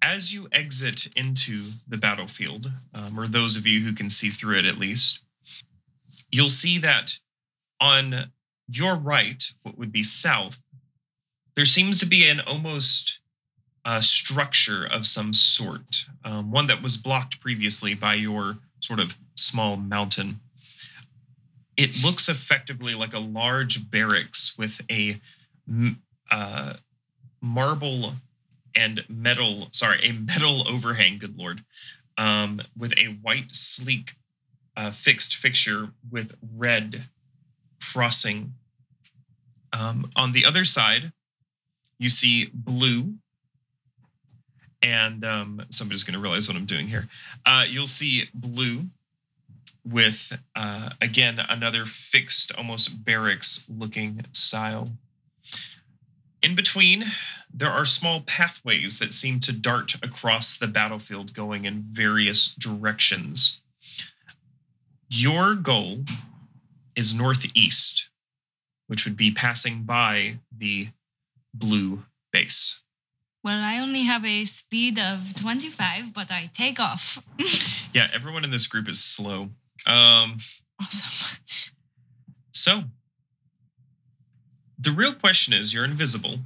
[0.03, 4.59] As you exit into the battlefield, um, or those of you who can see through
[4.59, 5.25] it at least,
[6.31, 7.19] you'll see that
[7.81, 8.31] on
[8.69, 10.61] your right, what would be south,
[11.57, 13.21] there seems to be an almost
[13.85, 19.16] uh, structure of some sort, um, one that was blocked previously by your sort of
[19.35, 20.40] small mountain.
[21.77, 25.21] It looks effectively like a large barracks with a
[26.31, 26.75] uh,
[27.40, 28.14] marble
[28.75, 31.62] and metal, sorry, a metal overhang, good lord,
[32.19, 34.16] um, with a white, sleek
[34.77, 37.09] uh, fixed fixture with red
[37.81, 38.55] crossing.
[39.73, 41.12] Um, on the other side,
[41.99, 43.15] you see blue.
[44.83, 47.09] And um, somebody's going to realize what I'm doing here.
[47.45, 48.87] Uh, you'll see blue
[49.85, 54.91] with, uh, again, another fixed, almost barracks looking style.
[56.43, 57.07] In between,
[57.53, 63.63] there are small pathways that seem to dart across the battlefield, going in various directions.
[65.09, 66.05] Your goal
[66.95, 68.11] is northeast,
[68.87, 70.89] which would be passing by the
[71.59, 72.83] blue base.
[73.45, 77.25] Well, I only have a speed of 25, but I take off.
[77.95, 79.49] Yeah, everyone in this group is slow.
[79.87, 80.37] Um,
[80.79, 81.38] Awesome.
[82.51, 82.83] so,
[84.79, 86.40] the real question is you're invisible.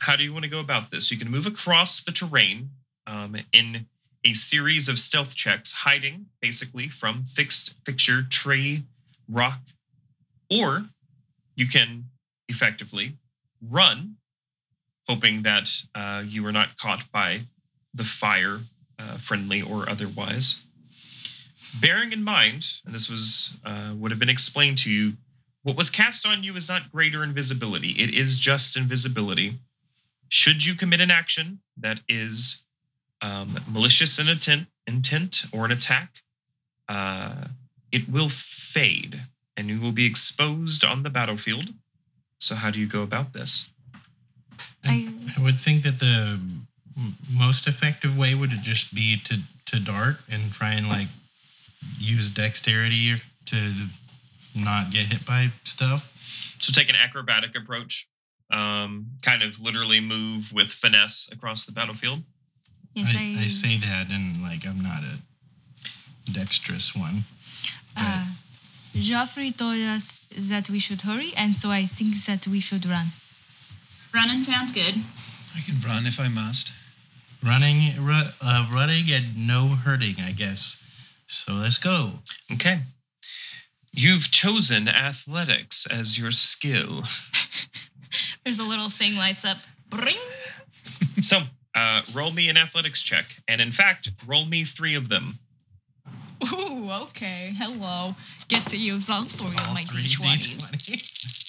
[0.00, 1.10] How do you want to go about this?
[1.10, 2.70] You can move across the terrain
[3.08, 3.86] um, in
[4.24, 8.84] a series of stealth checks, hiding basically from fixed fixture, tree,
[9.28, 9.60] rock,
[10.48, 10.84] or
[11.56, 12.04] you can
[12.48, 13.16] effectively
[13.60, 14.16] run,
[15.08, 17.42] hoping that uh, you are not caught by
[17.94, 18.60] the fire,
[18.98, 20.66] uh, friendly or otherwise.
[21.80, 25.14] Bearing in mind, and this was uh, would have been explained to you,
[25.62, 29.54] what was cast on you is not greater invisibility; it is just invisibility.
[30.28, 32.64] Should you commit an action that is
[33.22, 36.22] um, malicious in intent, intent or an attack,
[36.88, 37.46] uh,
[37.90, 39.22] it will fade
[39.56, 41.70] and you will be exposed on the battlefield.
[42.38, 43.70] So, how do you go about this?
[44.84, 46.40] I, I would think that the
[47.36, 51.08] most effective way would just be to to dart and try and like
[51.98, 53.56] use dexterity to
[54.54, 56.12] not get hit by stuff.
[56.58, 58.06] So, take an acrobatic approach,
[58.52, 62.22] um, kind of literally move with finesse across the battlefield.
[62.94, 65.18] yes, I, I say that and like I'm not a
[66.30, 67.24] dexterous one.
[67.96, 68.26] Uh,
[68.94, 73.06] Joffrey told us that we should hurry, and so I think that we should run.
[74.14, 74.94] Running sounds good.
[75.56, 76.72] I can run if I must.
[77.44, 80.78] Running, ru- uh, running, and no hurting, I guess.
[81.26, 82.20] So let's go.
[82.52, 82.80] Okay.
[83.92, 87.02] You've chosen athletics as your skill.
[88.44, 89.58] There's a little thing lights up.
[89.88, 90.16] Bring.
[91.20, 91.38] So,
[91.76, 93.36] uh, roll me an athletics check.
[93.46, 95.38] And in fact, roll me three of them.
[96.52, 97.52] Ooh, okay.
[97.56, 98.16] Hello.
[98.48, 100.56] Get to use all three of my three D20.
[100.56, 101.41] D20s.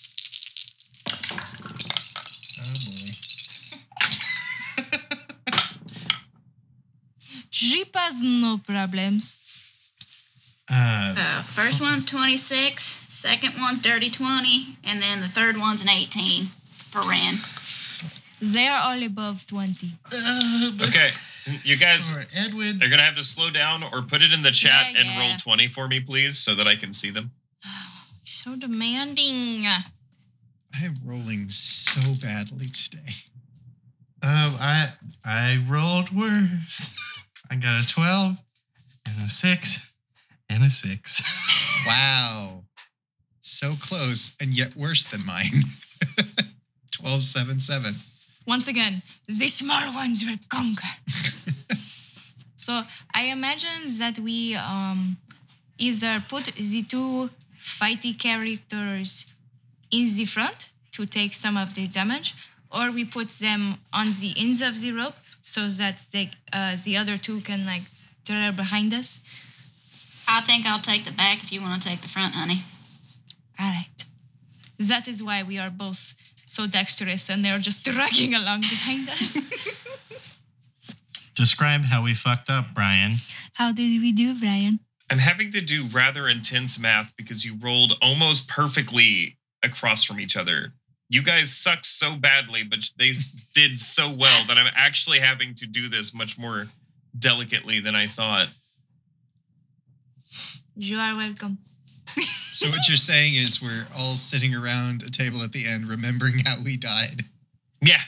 [7.54, 9.38] Jeep has no problems.
[10.72, 15.90] Uh, Uh, first one's 26, second one's dirty 20, and then the third one's an
[15.90, 16.48] 18
[16.90, 17.36] for Ren.
[18.42, 19.92] They are all above 20.
[20.84, 21.12] Okay.
[21.64, 22.82] You guys or Edwin.
[22.82, 25.20] are going to have to slow down or put it in the chat Yeah, and
[25.20, 27.32] roll 20 for me, please, so that I can see them.
[28.26, 29.66] So demanding.
[29.68, 33.12] I am rolling so badly today.
[34.24, 36.98] Um, I I rolled worse.
[37.50, 38.42] I got a twelve
[39.06, 39.96] and a six
[40.50, 41.24] and a six.
[41.86, 42.64] Wow.
[43.42, 45.52] So close and yet worse than mine.
[47.04, 47.94] 12 7 7.
[48.48, 50.96] Once again, the small ones will conquer.
[52.56, 55.18] so I imagine that we um,
[55.78, 59.34] either put the two fighty characters
[59.92, 62.36] in the front to take some of the damage,
[62.72, 66.98] or we put them on the ends of the rope so that they, uh, the
[66.98, 67.84] other two can like
[68.26, 69.24] trail behind us.
[70.28, 72.62] I think I'll take the back if you want to take the front, honey.
[73.60, 73.88] All right.
[74.80, 79.34] That is why we are both so dexterous and they're just dragging along behind us.
[81.36, 83.16] Describe how we fucked up, Brian.
[83.54, 84.80] How did we do, Brian?
[85.10, 90.38] I'm having to do rather intense math because you rolled almost perfectly across from each
[90.38, 90.74] other.
[91.14, 93.12] You guys suck so badly, but they
[93.54, 96.66] did so well that I'm actually having to do this much more
[97.20, 98.48] delicately than I thought.
[100.76, 101.60] You are welcome.
[102.54, 106.36] So what you're saying is we're all sitting around a table at the end remembering
[106.46, 107.24] how we died.
[107.82, 108.02] Yeah.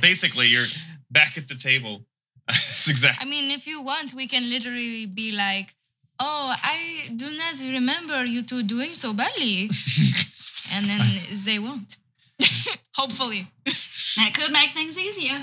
[0.00, 0.72] Basically, you're
[1.10, 2.06] back at the table.
[2.48, 3.26] That's exactly.
[3.26, 5.74] I mean, if you want, we can literally be like,
[6.18, 9.68] oh, I do not remember you two doing so badly.
[10.72, 11.00] and then
[11.44, 11.96] they won't.
[12.96, 13.48] Hopefully.
[14.16, 15.38] That could make things easier.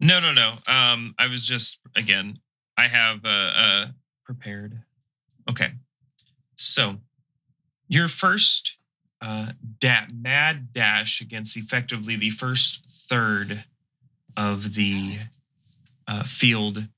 [0.00, 0.56] No, no, no.
[0.66, 2.40] Um, I was just again.
[2.76, 3.86] I have uh, uh
[4.24, 4.80] prepared.
[5.48, 5.70] Okay,
[6.56, 6.96] so
[7.86, 8.78] your first
[9.20, 13.64] uh da- mad dash against effectively the first third
[14.36, 15.18] of the
[16.08, 16.88] uh, field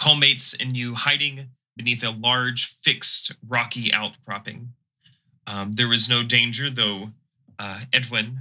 [0.00, 4.72] culminates in you hiding beneath a large fixed rocky outcropping.
[5.46, 7.10] Um, there was no danger, though.
[7.58, 8.40] Uh, Edwin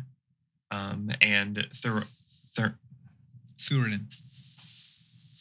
[0.71, 2.03] um, and Thur-
[2.55, 2.77] Thur-
[3.57, 4.05] Thurin.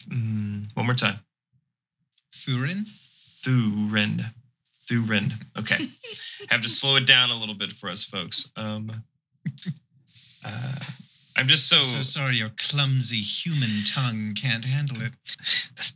[0.08, 1.20] Mm, one more time.
[2.32, 2.84] Thurin?
[2.86, 4.32] Thurin.
[4.82, 5.32] Thurin.
[5.58, 5.86] Okay.
[6.50, 8.50] Have to slow it down a little bit for us folks.
[8.56, 9.04] Um,
[10.44, 10.74] uh,
[11.36, 15.12] I'm just so, So sorry your clumsy human tongue can't handle it.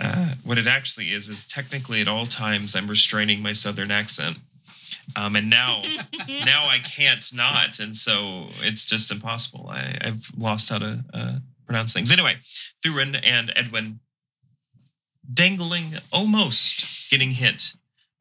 [0.00, 4.38] uh, what it actually is is technically at all times I'm restraining my southern accent.
[5.20, 5.82] Um, and now
[6.44, 9.68] now I can't not, and so it's just impossible.
[9.68, 11.34] I, I've lost how to uh,
[11.66, 12.12] pronounce things.
[12.12, 12.36] Anyway,
[12.84, 14.00] Thurin and Edwin
[15.32, 17.72] dangling, almost getting hit,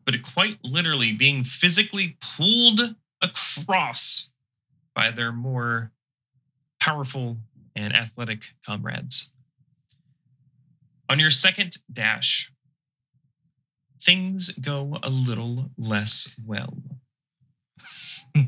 [0.05, 4.31] but quite literally being physically pulled across
[4.93, 5.91] by their more
[6.79, 7.37] powerful
[7.75, 9.33] and athletic comrades.
[11.12, 12.53] On your second dash,
[14.01, 16.77] things go a little less well.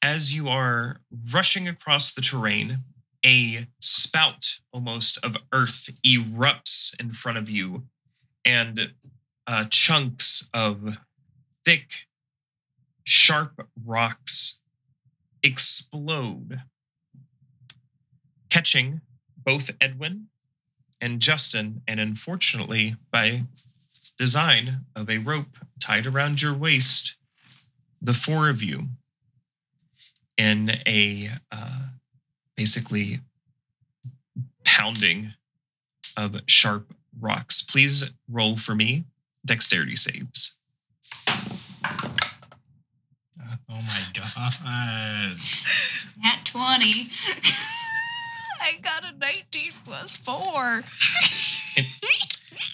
[0.00, 1.00] As you are
[1.32, 2.84] rushing across the terrain,
[3.26, 7.88] a spout almost of earth erupts in front of you,
[8.44, 8.92] and
[9.48, 10.98] uh, chunks of
[11.64, 12.06] thick,
[13.02, 14.60] sharp rocks
[15.42, 16.60] explode,
[18.50, 19.00] catching
[19.36, 20.28] both Edwin
[21.00, 23.42] and Justin, and unfortunately, by
[24.16, 27.14] design of a rope tied around your waist,
[28.02, 28.88] the four of you,
[30.36, 31.88] in a uh,
[32.56, 33.20] basically
[34.64, 35.34] pounding
[36.16, 37.62] of sharp rocks.
[37.62, 39.04] Please roll for me
[39.44, 40.58] dexterity saves.
[43.70, 45.38] Oh my god.
[46.24, 47.08] At 20.
[48.60, 50.82] I got a 19 plus 4.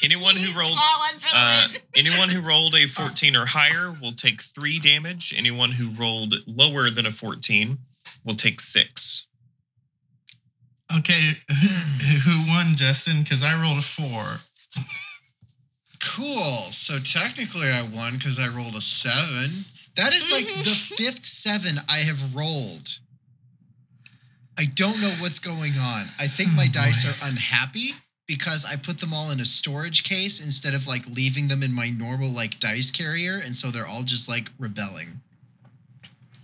[0.03, 3.95] Anyone who rolled Small ones for the uh, anyone who rolled a 14 or higher
[4.01, 5.35] will take three damage.
[5.37, 7.79] Anyone who rolled lower than a 14
[8.25, 9.29] will take six.
[10.97, 11.33] Okay,
[12.25, 13.23] who won, Justin?
[13.23, 14.23] Because I rolled a four.
[16.01, 16.71] Cool.
[16.71, 19.65] So technically, I won because I rolled a seven.
[19.97, 22.99] That is like the fifth seven I have rolled.
[24.59, 26.03] I don't know what's going on.
[26.21, 27.11] I think oh, my Oh, dice boy.
[27.27, 27.95] are unhappy
[28.27, 31.73] because I put them all in a storage case instead of like leaving them in
[31.75, 35.21] my normal like dice carrier, and so they're all just like rebelling.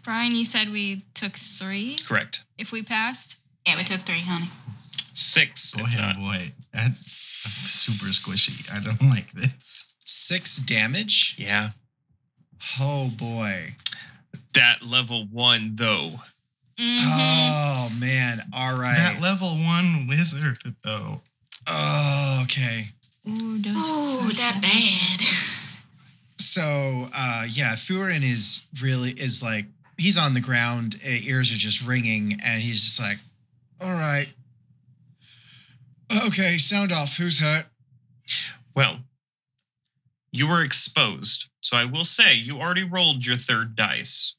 [0.02, 2.42] Brian, you said we took three Correct.
[2.58, 3.36] if we passed.
[3.66, 4.48] Yeah, we took three, honey.
[5.14, 5.74] Six.
[5.76, 6.52] Boy, oh boy.
[6.72, 8.74] That, I'm super squishy.
[8.74, 9.94] I don't like this.
[10.04, 11.36] Six damage.
[11.38, 11.70] Yeah.
[12.80, 13.74] Oh boy.
[14.54, 16.12] That level one though.
[16.80, 16.98] Mhm.
[17.02, 18.42] Oh man.
[18.56, 18.96] All right.
[18.96, 21.20] That level one wizard, though.
[21.66, 22.86] oh, okay.
[23.28, 24.60] Ooh, those Ooh, that seven.
[24.62, 25.20] bad.
[26.38, 29.66] So uh yeah, Thurin is really is like
[29.98, 33.18] he's on the ground, uh, ears are just ringing, and he's just like,
[33.82, 34.28] all right.
[36.26, 37.16] Okay, sound off.
[37.18, 37.66] Who's hurt?
[38.74, 39.00] Well,
[40.32, 41.48] you were exposed.
[41.60, 44.36] So I will say you already rolled your third dice.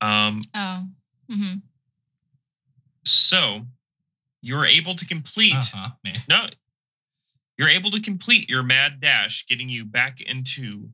[0.00, 0.84] Um, Oh.
[1.30, 1.56] Mm-hmm.
[3.04, 3.66] so
[4.40, 5.90] you're able to complete Uh-huh.
[6.28, 6.46] No.
[7.58, 10.90] You're able to complete your mad dash, getting you back into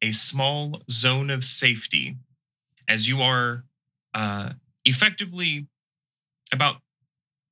[0.00, 2.16] a small zone of safety
[2.88, 3.64] as you are
[4.14, 4.52] uh,
[4.84, 5.66] effectively
[6.52, 6.76] about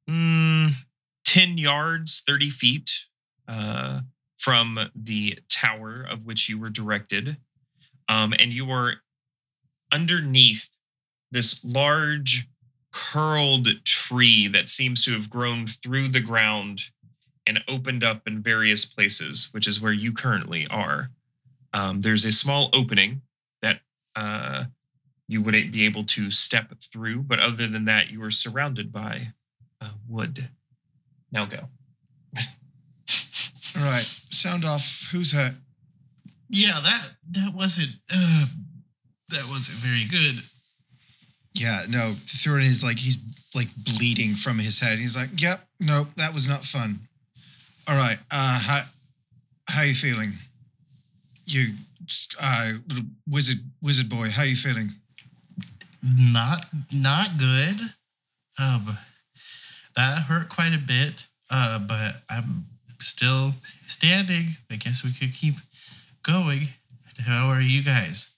[0.09, 0.73] mm,
[1.25, 2.93] 10 yards, 30 feet
[3.49, 4.03] uh,
[4.37, 7.39] from the tower of which you were directed.
[8.09, 8.95] Um, and you are
[9.91, 10.74] underneath
[11.35, 12.49] this large
[12.93, 16.83] curled tree that seems to have grown through the ground
[17.47, 21.11] and opened up in various places, which is where you currently are.
[21.73, 23.23] Um, there's a small opening
[23.63, 23.81] that
[24.15, 24.67] uh,
[25.27, 29.33] you wouldn't be able to step through, but other than that, you are surrounded by
[29.81, 30.51] uh, wood.
[31.33, 31.69] Now go.
[33.77, 35.09] All right, sound off.
[35.11, 35.55] Who's hurt?
[36.49, 38.47] Yeah, that that wasn't uh,
[39.31, 40.45] that wasn't very good.
[41.55, 43.19] Yeah, no, Thurin is like he's
[43.55, 44.99] like bleeding from his head.
[44.99, 46.99] He's like, "Yep, no, that was not fun."
[47.89, 48.83] All right, uh, how
[49.69, 50.33] how you feeling?
[51.47, 51.73] You,
[52.43, 54.89] uh, little wizard wizard boy, how you feeling?
[56.03, 57.81] Not not good.
[58.61, 58.99] Um,
[59.97, 61.27] that hurt quite a bit.
[61.51, 62.65] Uh, but I'm
[63.01, 63.53] still
[63.87, 64.57] standing.
[64.71, 65.55] I guess we could keep
[66.23, 66.69] going.
[67.27, 68.34] How are you guys?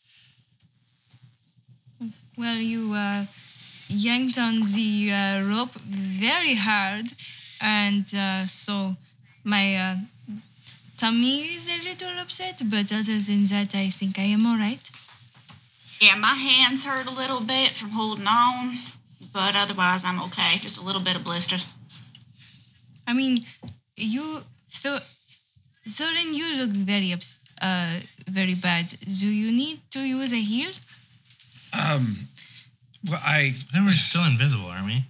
[2.36, 3.24] Well, you uh,
[3.88, 7.06] yanked on the uh, rope very hard,
[7.60, 8.96] and uh, so
[9.42, 9.96] my uh,
[10.98, 12.60] tummy is a little upset.
[12.68, 14.84] But other than that, I think I am all right.
[16.00, 18.74] Yeah, my hands hurt a little bit from holding on,
[19.32, 20.58] but otherwise I'm okay.
[20.60, 21.64] Just a little bit of blisters.
[23.06, 23.46] I mean,
[23.94, 24.98] you so
[25.88, 28.92] Zoran, you look very ups, uh, very bad.
[29.20, 30.72] Do you need to use a heal?
[31.76, 32.28] Um,
[33.08, 35.04] well, I Then we're still invisible, aren't we?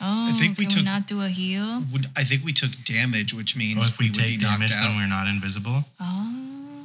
[0.00, 1.80] Oh, think we can took- not do a heal.
[1.92, 2.06] would.
[2.16, 4.72] I think we took damage, which means Well, if we, would take be knocked damage,
[4.72, 4.82] out.
[4.88, 5.84] then we're not invisible.
[6.00, 6.84] Oh,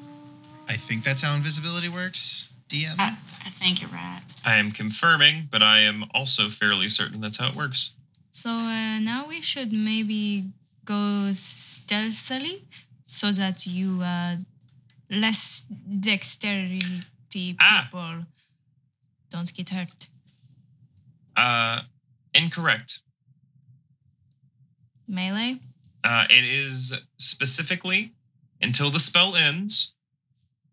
[0.70, 2.54] I think that's how invisibility works.
[2.70, 2.94] DM.
[3.00, 4.22] I, I think you're right.
[4.46, 7.96] I am confirming, but I am also fairly certain that's how it works.
[8.32, 10.52] so uh, now we should maybe
[10.86, 12.62] go stealthily
[13.06, 14.36] so that you uh,
[15.10, 15.64] less
[16.00, 17.88] dexterity Ah.
[19.30, 20.08] People don't get hurt.
[21.36, 21.82] Uh,
[22.34, 23.00] incorrect.
[25.08, 25.58] Melee.
[26.04, 28.12] Uh, it is specifically
[28.62, 29.96] until the spell ends,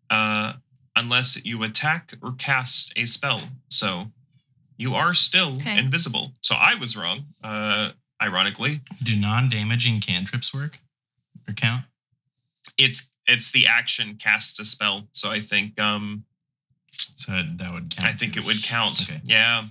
[0.09, 0.53] uh,
[0.95, 3.41] unless you attack or cast a spell.
[3.69, 4.07] So
[4.77, 5.77] you are still Okay.
[5.77, 6.33] invisible.
[6.41, 7.91] So I was wrong, uh,
[8.21, 8.81] ironically.
[9.03, 10.79] Do non-damaging cantrips work
[11.47, 11.85] or count?
[12.77, 15.07] It's it's the action cast a spell.
[15.11, 16.25] So I think um
[17.15, 18.13] So that would count.
[18.13, 18.91] I think it would count.
[19.03, 19.19] Okay.
[19.23, 19.63] Yeah,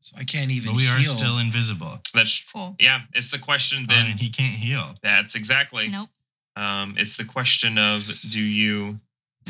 [0.00, 1.98] So I can't even But we are still invisible.
[2.14, 2.74] that's Cool.
[2.78, 3.02] yeah.
[3.12, 4.18] It's the question Then then.
[4.18, 4.94] he can't heal.
[5.02, 5.88] That's exactly.
[5.88, 6.08] Nope.
[6.56, 8.98] Um, it's the question of do you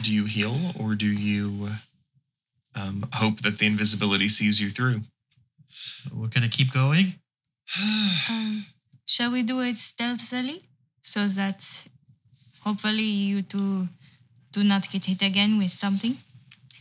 [0.03, 1.69] do you heal or do you
[2.75, 5.01] um, hope that the invisibility sees you through?
[5.69, 7.15] So we're gonna keep going.
[8.31, 8.65] Um,
[9.07, 10.63] shall we do it stealthily
[11.03, 11.63] so that
[12.65, 13.89] hopefully you two
[14.53, 16.17] do not get hit again with something?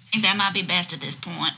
[0.10, 1.54] I think that might be best at this point.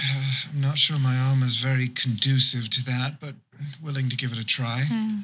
[0.00, 3.34] I'm not sure my armor is very conducive to that, but
[3.82, 4.84] willing to give it a try.
[4.90, 5.18] Uh,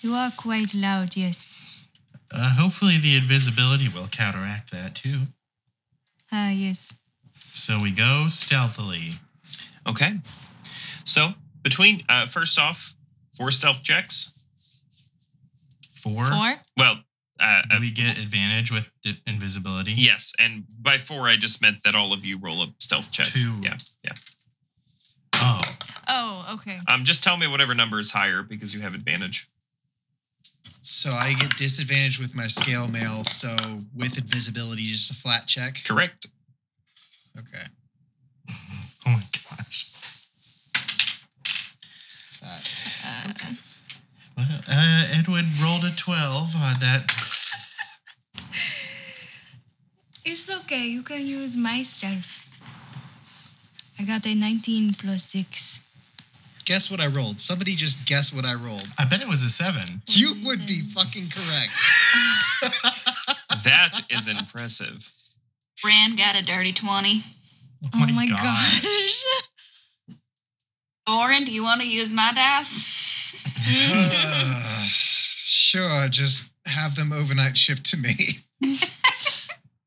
[0.00, 1.88] you are quite loud, yes.
[2.32, 5.22] Uh, hopefully, the invisibility will counteract that too.
[6.30, 6.94] Ah, yes.
[7.52, 9.12] So we go stealthily.
[9.88, 10.18] Okay.
[11.04, 11.30] So
[11.62, 12.94] between uh, first off,
[13.32, 14.46] four stealth checks.
[15.90, 16.26] Four.
[16.26, 16.54] Four?
[16.76, 17.00] Well,
[17.40, 19.92] uh, Do uh, we get advantage with the invisibility?
[19.92, 23.26] yes, and by four I just meant that all of you roll a stealth check.
[23.26, 23.54] Two.
[23.60, 24.12] Yeah, yeah.
[25.36, 25.60] Oh,
[26.06, 26.78] Oh, okay.
[26.92, 29.48] Um, just tell me whatever number is higher because you have advantage.
[30.82, 33.24] So I get disadvantage with my scale mail.
[33.24, 33.56] So
[33.96, 35.78] with invisibility, just a flat check.
[35.84, 36.26] Correct.
[37.38, 37.64] Okay.
[38.50, 38.54] oh
[39.06, 39.90] my gosh.
[42.42, 43.56] That.
[44.36, 47.10] Well, uh, Edwin rolled a twelve on that.
[50.24, 50.86] It's okay.
[50.86, 52.48] You can use myself.
[53.98, 55.80] I got a 19 plus 6.
[56.64, 57.40] Guess what I rolled?
[57.40, 58.88] Somebody just guess what I rolled.
[58.98, 60.02] I bet it was a seven.
[60.06, 61.72] You would be fucking correct.
[63.64, 65.10] That is impressive.
[65.84, 67.22] Ran got a dirty 20.
[67.94, 68.84] Oh my, gosh.
[71.08, 73.34] Oren, do you want to use my dice?
[73.90, 78.10] Uh, sure, just have them overnight shipped to me.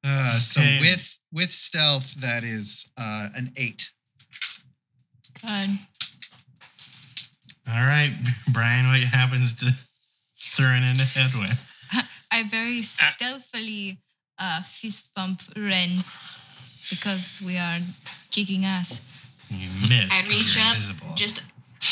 [0.07, 0.79] Uh, so Okay.
[0.79, 3.91] with with stealth, that is uh, an eight.
[5.45, 5.67] God.
[7.69, 8.13] All right,
[8.53, 8.87] Brian.
[8.87, 9.71] What happens to
[10.39, 11.51] throwing into Edwin?
[12.31, 13.99] I very stealthily
[14.39, 16.03] uh, fist bump Ren
[16.89, 17.79] because we are
[18.31, 19.03] kicking ass.
[19.49, 20.13] You missed.
[20.13, 21.13] I 'cause reach you're up, invisible.
[21.15, 21.43] just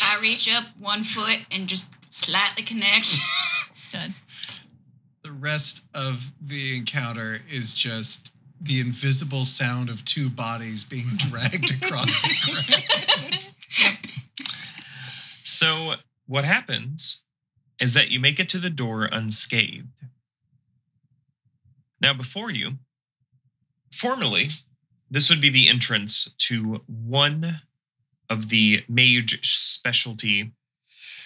[0.03, 3.17] I reach up one foot and just slightly connect.
[3.91, 4.13] God.
[5.39, 8.31] Rest of the encounter is just
[8.61, 13.51] the invisible sound of two bodies being dragged across the ground.
[15.43, 15.93] So
[16.25, 17.23] what happens
[17.79, 19.87] is that you make it to the door unscathed.
[22.01, 22.73] Now, before you,
[23.91, 24.49] formally,
[25.09, 27.57] this would be the entrance to one
[28.29, 30.51] of the mage specialty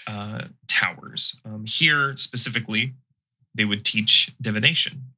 [0.07, 1.39] uh, towers.
[1.45, 2.93] Um, here, specifically,
[3.53, 5.13] they would teach divination.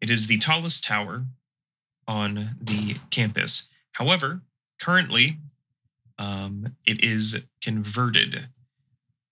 [0.00, 1.26] It is the tallest tower
[2.06, 3.70] on the campus.
[3.92, 4.42] However,
[4.80, 5.38] currently,
[6.18, 8.48] um, it is converted.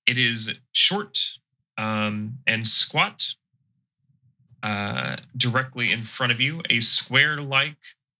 [0.06, 1.38] It is short
[1.76, 3.34] um, and squat
[4.62, 7.76] uh, directly in front of you, a square like,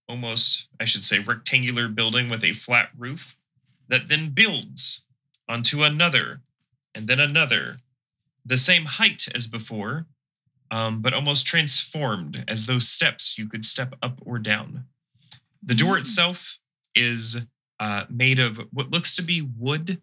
[0.07, 3.37] almost, I should say, rectangular building with a flat roof
[3.87, 5.07] that then builds
[5.47, 6.41] onto another
[6.93, 7.77] and then another,
[8.45, 10.07] the same height as before,
[10.71, 14.85] um, but almost transformed as those steps you could step up or down.
[15.61, 16.59] The door itself
[16.95, 17.47] is
[17.79, 20.01] uh, made of what looks to be wood.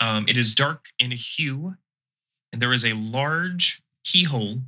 [0.00, 1.74] Um, it is dark in hue,
[2.52, 4.60] and there is a large keyhole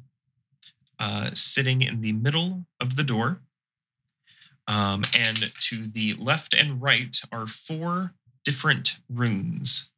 [0.99, 3.41] uh, sitting in the middle of the door.
[4.69, 8.15] Um, and to the left and right are four
[8.45, 9.93] different runes.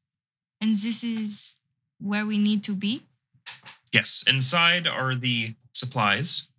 [0.60, 1.57] And this is
[2.00, 3.02] where we need to be.
[3.92, 6.50] Yes, inside are the supplies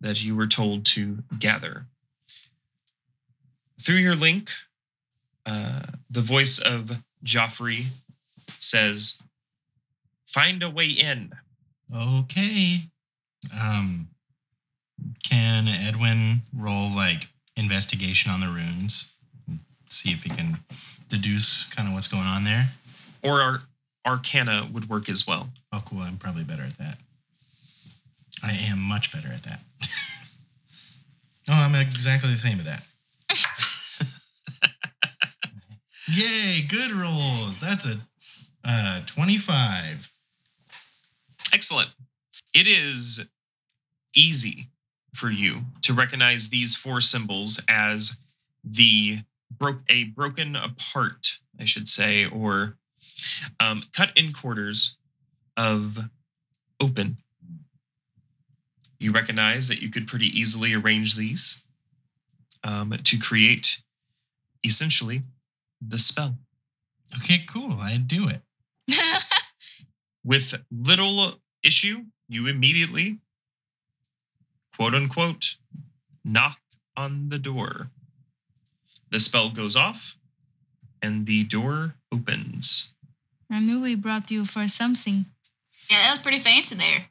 [0.00, 1.86] that you were told to gather.
[3.80, 4.50] Through your link,
[5.44, 7.86] uh, the voice of Joffrey
[8.58, 9.22] says,
[10.26, 11.32] Find a way in.
[11.94, 12.82] Okay.
[13.60, 14.08] Um,
[15.28, 19.16] can Edwin roll like investigation on the runes?
[19.88, 20.58] See if he can
[21.08, 22.68] deduce kind of what's going on there.
[23.24, 23.62] Or Ar-
[24.06, 25.50] Arcana would work as well.
[25.72, 26.00] Oh, cool.
[26.00, 26.98] I'm probably better at that.
[28.42, 29.60] I am much better at that.
[31.50, 32.82] oh, I'm exactly the same at that.
[36.12, 37.60] Yay, good rolls.
[37.60, 37.96] That's a
[38.64, 40.10] uh, 25.
[41.52, 41.90] Excellent.
[42.54, 43.28] It is
[44.16, 44.68] easy
[45.14, 48.20] for you to recognize these four symbols as
[48.64, 49.20] the
[49.50, 52.76] broke a broken apart, I should say, or
[53.58, 54.98] um, cut in quarters
[55.56, 56.10] of
[56.80, 57.18] open.
[58.98, 61.64] You recognize that you could pretty easily arrange these
[62.62, 63.82] um, to create
[64.64, 65.22] essentially
[65.80, 66.36] the spell.
[67.16, 67.78] Okay, cool.
[67.80, 68.42] I do it.
[70.24, 73.18] with little issue, you immediately,
[74.76, 75.56] quote unquote,
[76.24, 76.58] knock
[76.96, 77.90] on the door.
[79.10, 80.16] The spell goes off,
[81.02, 82.94] and the door opens.
[83.50, 85.26] I knew we brought you for something.
[85.90, 87.06] Yeah, that was pretty fancy there.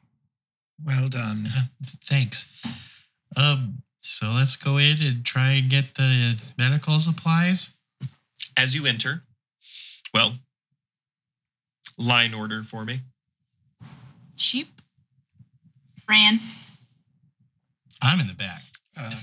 [0.84, 1.48] Well done.
[1.84, 3.06] Thanks.
[3.36, 7.78] Um, so let's go in and try and get the medical supplies.
[8.56, 9.22] As you enter,
[10.12, 10.34] well,
[11.98, 13.00] line order for me.
[14.36, 14.68] Sheep?
[16.08, 16.38] Ran.
[18.02, 18.62] I'm in the back.
[19.02, 19.14] Uh,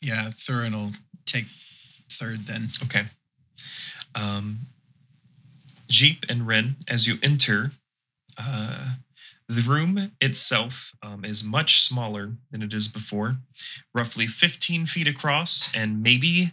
[0.00, 0.92] yeah, Thurin will
[1.26, 1.46] take
[2.08, 2.68] third then.
[2.84, 3.02] Okay.
[4.14, 4.58] Um,
[5.88, 7.72] Jeep and Ren, as you enter,
[8.36, 8.94] uh,
[9.48, 13.38] the room itself um, is much smaller than it is before,
[13.94, 16.52] roughly 15 feet across and maybe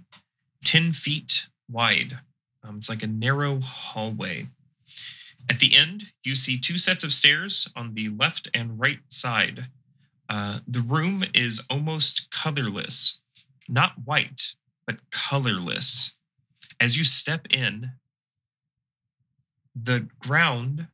[0.63, 2.19] 10 feet wide.
[2.63, 4.47] Um, it's like a narrow hallway.
[5.49, 9.67] At the end, you see two sets of stairs on the left and right side.
[10.27, 13.21] Uh, the room is almost colorless,
[13.69, 14.55] not white,
[14.88, 16.17] but colorless.
[16.79, 17.91] As you step in,
[19.76, 20.88] the ground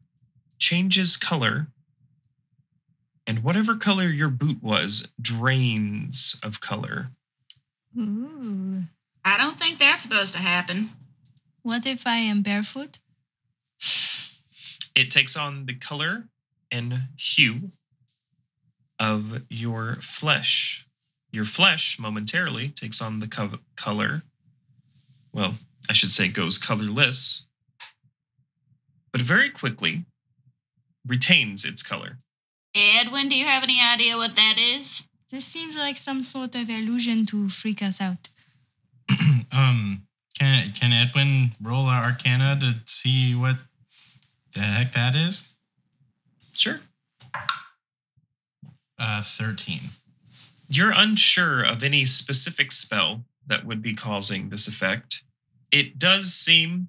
[0.60, 1.68] changes color,
[3.28, 7.12] and whatever color your boot was drains of color.
[7.98, 8.84] Ooh.
[9.24, 10.90] I don't think that's supposed to happen.
[11.62, 13.00] What if I am barefoot?
[14.96, 16.26] It takes on the color
[16.72, 17.72] and hue
[19.00, 20.88] of your flesh.
[21.32, 24.24] Your flesh momentarily takes on the co- color.
[25.34, 25.56] Well,
[25.90, 27.48] I should say goes colorless,
[29.12, 30.06] but very quickly
[31.06, 32.18] retains its color.
[32.76, 35.08] Edwin, do you have any idea what that is?
[35.30, 38.30] This seems like some sort of illusion to freak us out.
[39.54, 40.04] Um,
[40.40, 43.58] can can Edwin roll our Arcana to see what
[44.54, 45.58] the heck that is?
[46.54, 46.80] Sure.
[48.98, 49.90] Uh, thirteen.
[50.70, 55.24] You're unsure of any specific spell that would be causing this effect.
[55.70, 56.88] It does seem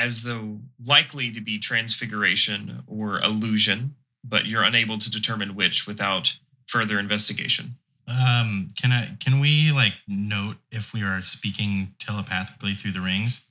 [0.00, 3.94] as though likely to be transfiguration or illusion,
[4.24, 6.36] but you're unable to determine which without
[6.66, 7.76] further investigation.
[8.08, 13.46] Um, can I can we like note if we are speaking telepathically through the rings?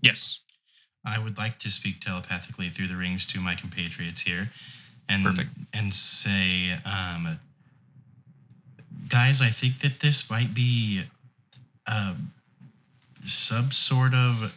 [0.00, 0.44] Yes.
[1.04, 4.50] I would like to speak telepathically through the rings to my compatriots here,
[5.08, 5.50] and Perfect.
[5.74, 7.40] and say, um,
[9.08, 11.02] guys, I think that this might be
[11.90, 12.32] um,
[13.24, 14.52] some sort of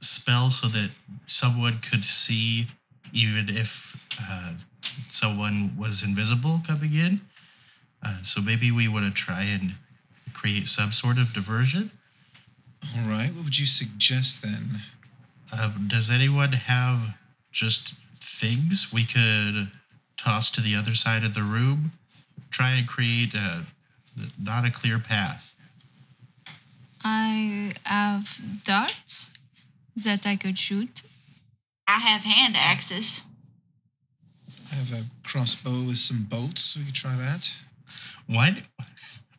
[0.00, 0.90] spell so that
[1.26, 2.66] someone could see,
[3.12, 4.52] even if uh,
[5.08, 7.20] someone was invisible coming in.
[8.04, 9.72] Uh, so maybe we want to try and
[10.32, 11.90] create some sort of diversion.
[12.96, 13.30] All right.
[13.34, 14.82] What would you suggest then?
[15.52, 17.16] Um, does anyone have
[17.50, 19.68] just things we could
[20.16, 21.92] toss to the other side of the room?
[22.50, 23.64] Try and create a
[24.40, 25.54] not a clear path.
[27.04, 29.35] I have darts
[30.04, 31.02] that I could shoot.
[31.88, 33.24] I have hand axes.
[34.72, 36.76] I have a crossbow with some bolts.
[36.76, 37.56] We could try that.
[38.26, 38.50] Why?
[38.50, 38.60] Do,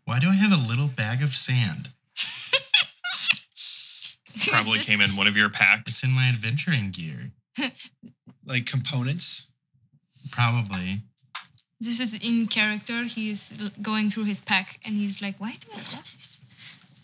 [0.05, 1.89] why do I have a little bag of sand?
[4.51, 5.91] Probably came in one of your packs.
[5.91, 7.32] It's in my adventuring gear.
[8.45, 9.51] Like components.
[10.32, 11.01] Probably.
[11.82, 13.03] This is in character.
[13.03, 16.39] He is going through his pack and he's like, Why do I have this?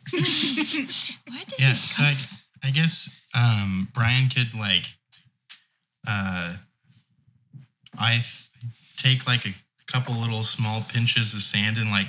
[0.14, 1.68] Where does Yeah.
[1.68, 2.38] this So I, from?
[2.64, 4.86] I guess um, Brian could like,
[6.08, 6.56] uh,
[8.00, 8.50] I th-
[8.96, 9.54] take like a
[9.86, 12.08] couple little small pinches of sand and like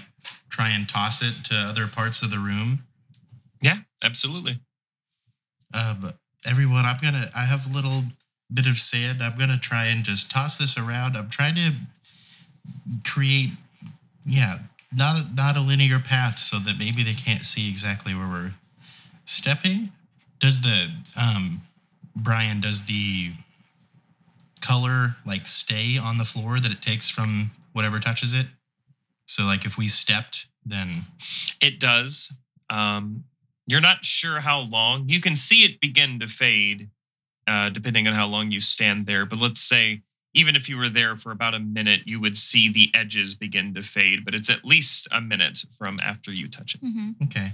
[0.51, 2.81] try and toss it to other parts of the room.
[3.61, 4.59] Yeah, absolutely.
[5.73, 6.17] Uh, but
[6.49, 7.31] everyone, I'm gonna.
[7.37, 8.05] I have a little
[8.53, 9.23] bit of sand.
[9.23, 11.17] I'm gonna try and just toss this around.
[11.17, 11.73] I'm trying to
[13.05, 13.51] create,
[14.25, 14.59] yeah,
[14.95, 18.53] not a, not a linear path so that maybe they can't see exactly where we're
[19.25, 19.91] stepping.
[20.41, 21.62] Does the um,
[22.16, 22.61] Brian?
[22.61, 23.32] Does the
[24.61, 28.47] color like stay on the floor that it takes from whatever touches it?
[29.26, 31.05] So like if we stepped, then
[31.61, 32.39] It does.
[32.70, 33.24] Um,
[33.66, 35.09] you're not sure how long.
[35.09, 36.91] You can see it begin to fade,
[37.47, 39.24] uh, depending on how long you stand there.
[39.26, 40.03] But let's say,
[40.35, 43.72] even if you were there for about a minute, you would see the edges begin
[43.74, 44.24] to fade.
[44.24, 46.82] But it's at least a minute from after you touch it.
[46.82, 47.14] Mhm.
[47.24, 47.53] okay.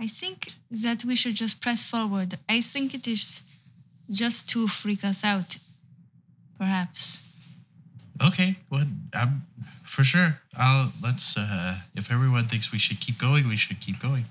[0.00, 2.38] I think that we should just press forward.
[2.48, 3.42] I think it is
[4.10, 5.58] just to freak us out.
[6.58, 7.22] Perhaps.
[8.24, 8.84] Okay, well,
[9.14, 9.42] I'm
[9.84, 10.40] for sure.
[10.56, 11.36] I'll let's.
[11.36, 14.24] uh If everyone thinks we should keep going, we should keep going.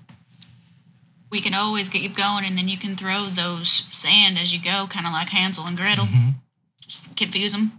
[1.31, 4.87] We can always keep going, and then you can throw those sand as you go,
[4.87, 6.05] kind of like Hansel and Gretel.
[6.05, 6.35] Mhm.
[6.81, 7.71] Just confuse them.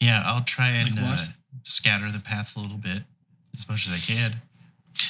[0.00, 1.26] Yeah, I'll try and Like uh,
[1.64, 3.02] scatter the path a little bit
[3.54, 4.40] as much as I can.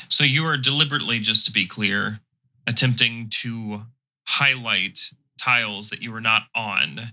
[0.09, 2.20] So you are deliberately, just to be clear,
[2.66, 3.82] attempting to
[4.26, 5.11] highlight
[5.41, 7.12] tiles that you were not on,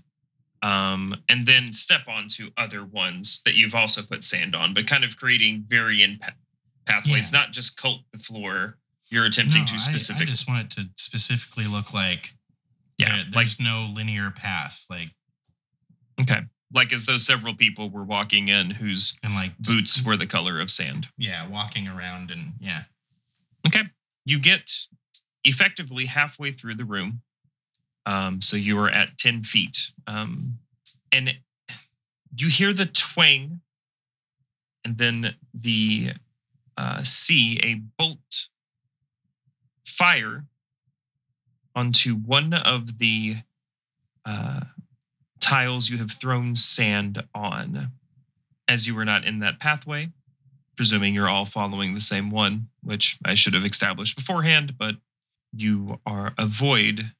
[0.62, 5.04] um, and then step onto other ones that you've also put sand on, but kind
[5.04, 6.32] of creating varying pa-
[6.86, 7.40] pathways, Yeah.
[7.40, 8.78] not just coat the floor.
[9.10, 10.22] You're attempting No, to I- specific.
[10.22, 12.34] I, just want it to specifically look like
[12.98, 15.10] yeah, there- like no linear path, like
[16.20, 16.42] okay,
[16.72, 20.60] like as though several people were walking in whose and like boots were the color
[20.60, 21.08] of sand.
[21.16, 22.82] Yeah, walking around and yeah.
[23.66, 23.82] Okay.
[24.24, 24.72] You get
[25.44, 27.22] effectively halfway through the room.
[28.04, 29.90] Um, so you are at 10 feet.
[30.06, 30.58] Um,
[31.12, 31.36] and
[32.36, 33.60] you hear the twang
[34.84, 36.10] and then the
[36.76, 38.48] uh, see a bolt
[39.84, 40.44] fire
[41.74, 43.36] onto one of the
[44.24, 44.60] uh,
[45.46, 47.92] tiles you have thrown sand on
[48.68, 50.08] as you were not in that pathway
[50.76, 54.96] presuming you're all following the same one, which I should have established beforehand, but
[55.52, 57.12] you are avoid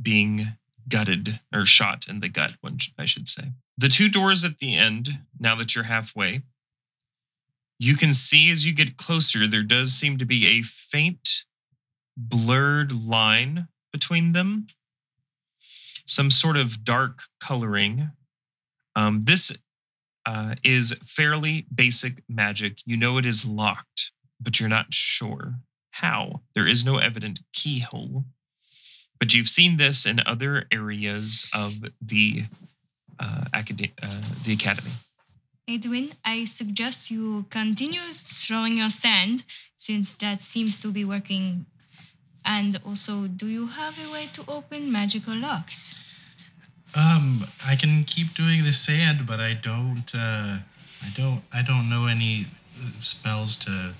[0.00, 0.48] being
[0.88, 3.52] gutted or shot in the gut, one I should say.
[3.76, 6.42] The two doors at the end, now that you're halfway,
[7.78, 11.44] you can see as you get closer, there does seem to be a faint,
[12.16, 14.66] blurred line between them.
[16.10, 18.10] Some sort of dark coloring.
[18.96, 19.62] Um, this
[20.26, 22.78] uh, is fairly basic magic.
[22.84, 25.54] You know it is locked, but you're not sure
[25.92, 26.40] how.
[26.56, 28.24] There is no evident keyhole.
[29.20, 32.46] But you've seen this in other areas of the
[33.20, 34.90] uh, acad- uh, the academy.
[35.68, 39.44] Edwin, I suggest you continue throwing your sand
[39.76, 41.66] since that seems to be working.
[42.44, 46.06] And also, do you have a way to open magical locks?
[46.96, 50.10] Um, I can keep doing the sand, but I don't.
[50.14, 50.58] Uh,
[51.02, 51.42] I don't.
[51.54, 53.94] I don't know any uh, spells to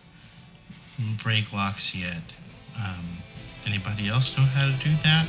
[1.22, 2.34] break locks yet.
[2.76, 3.22] Um,
[3.66, 5.26] anybody else know how to do that?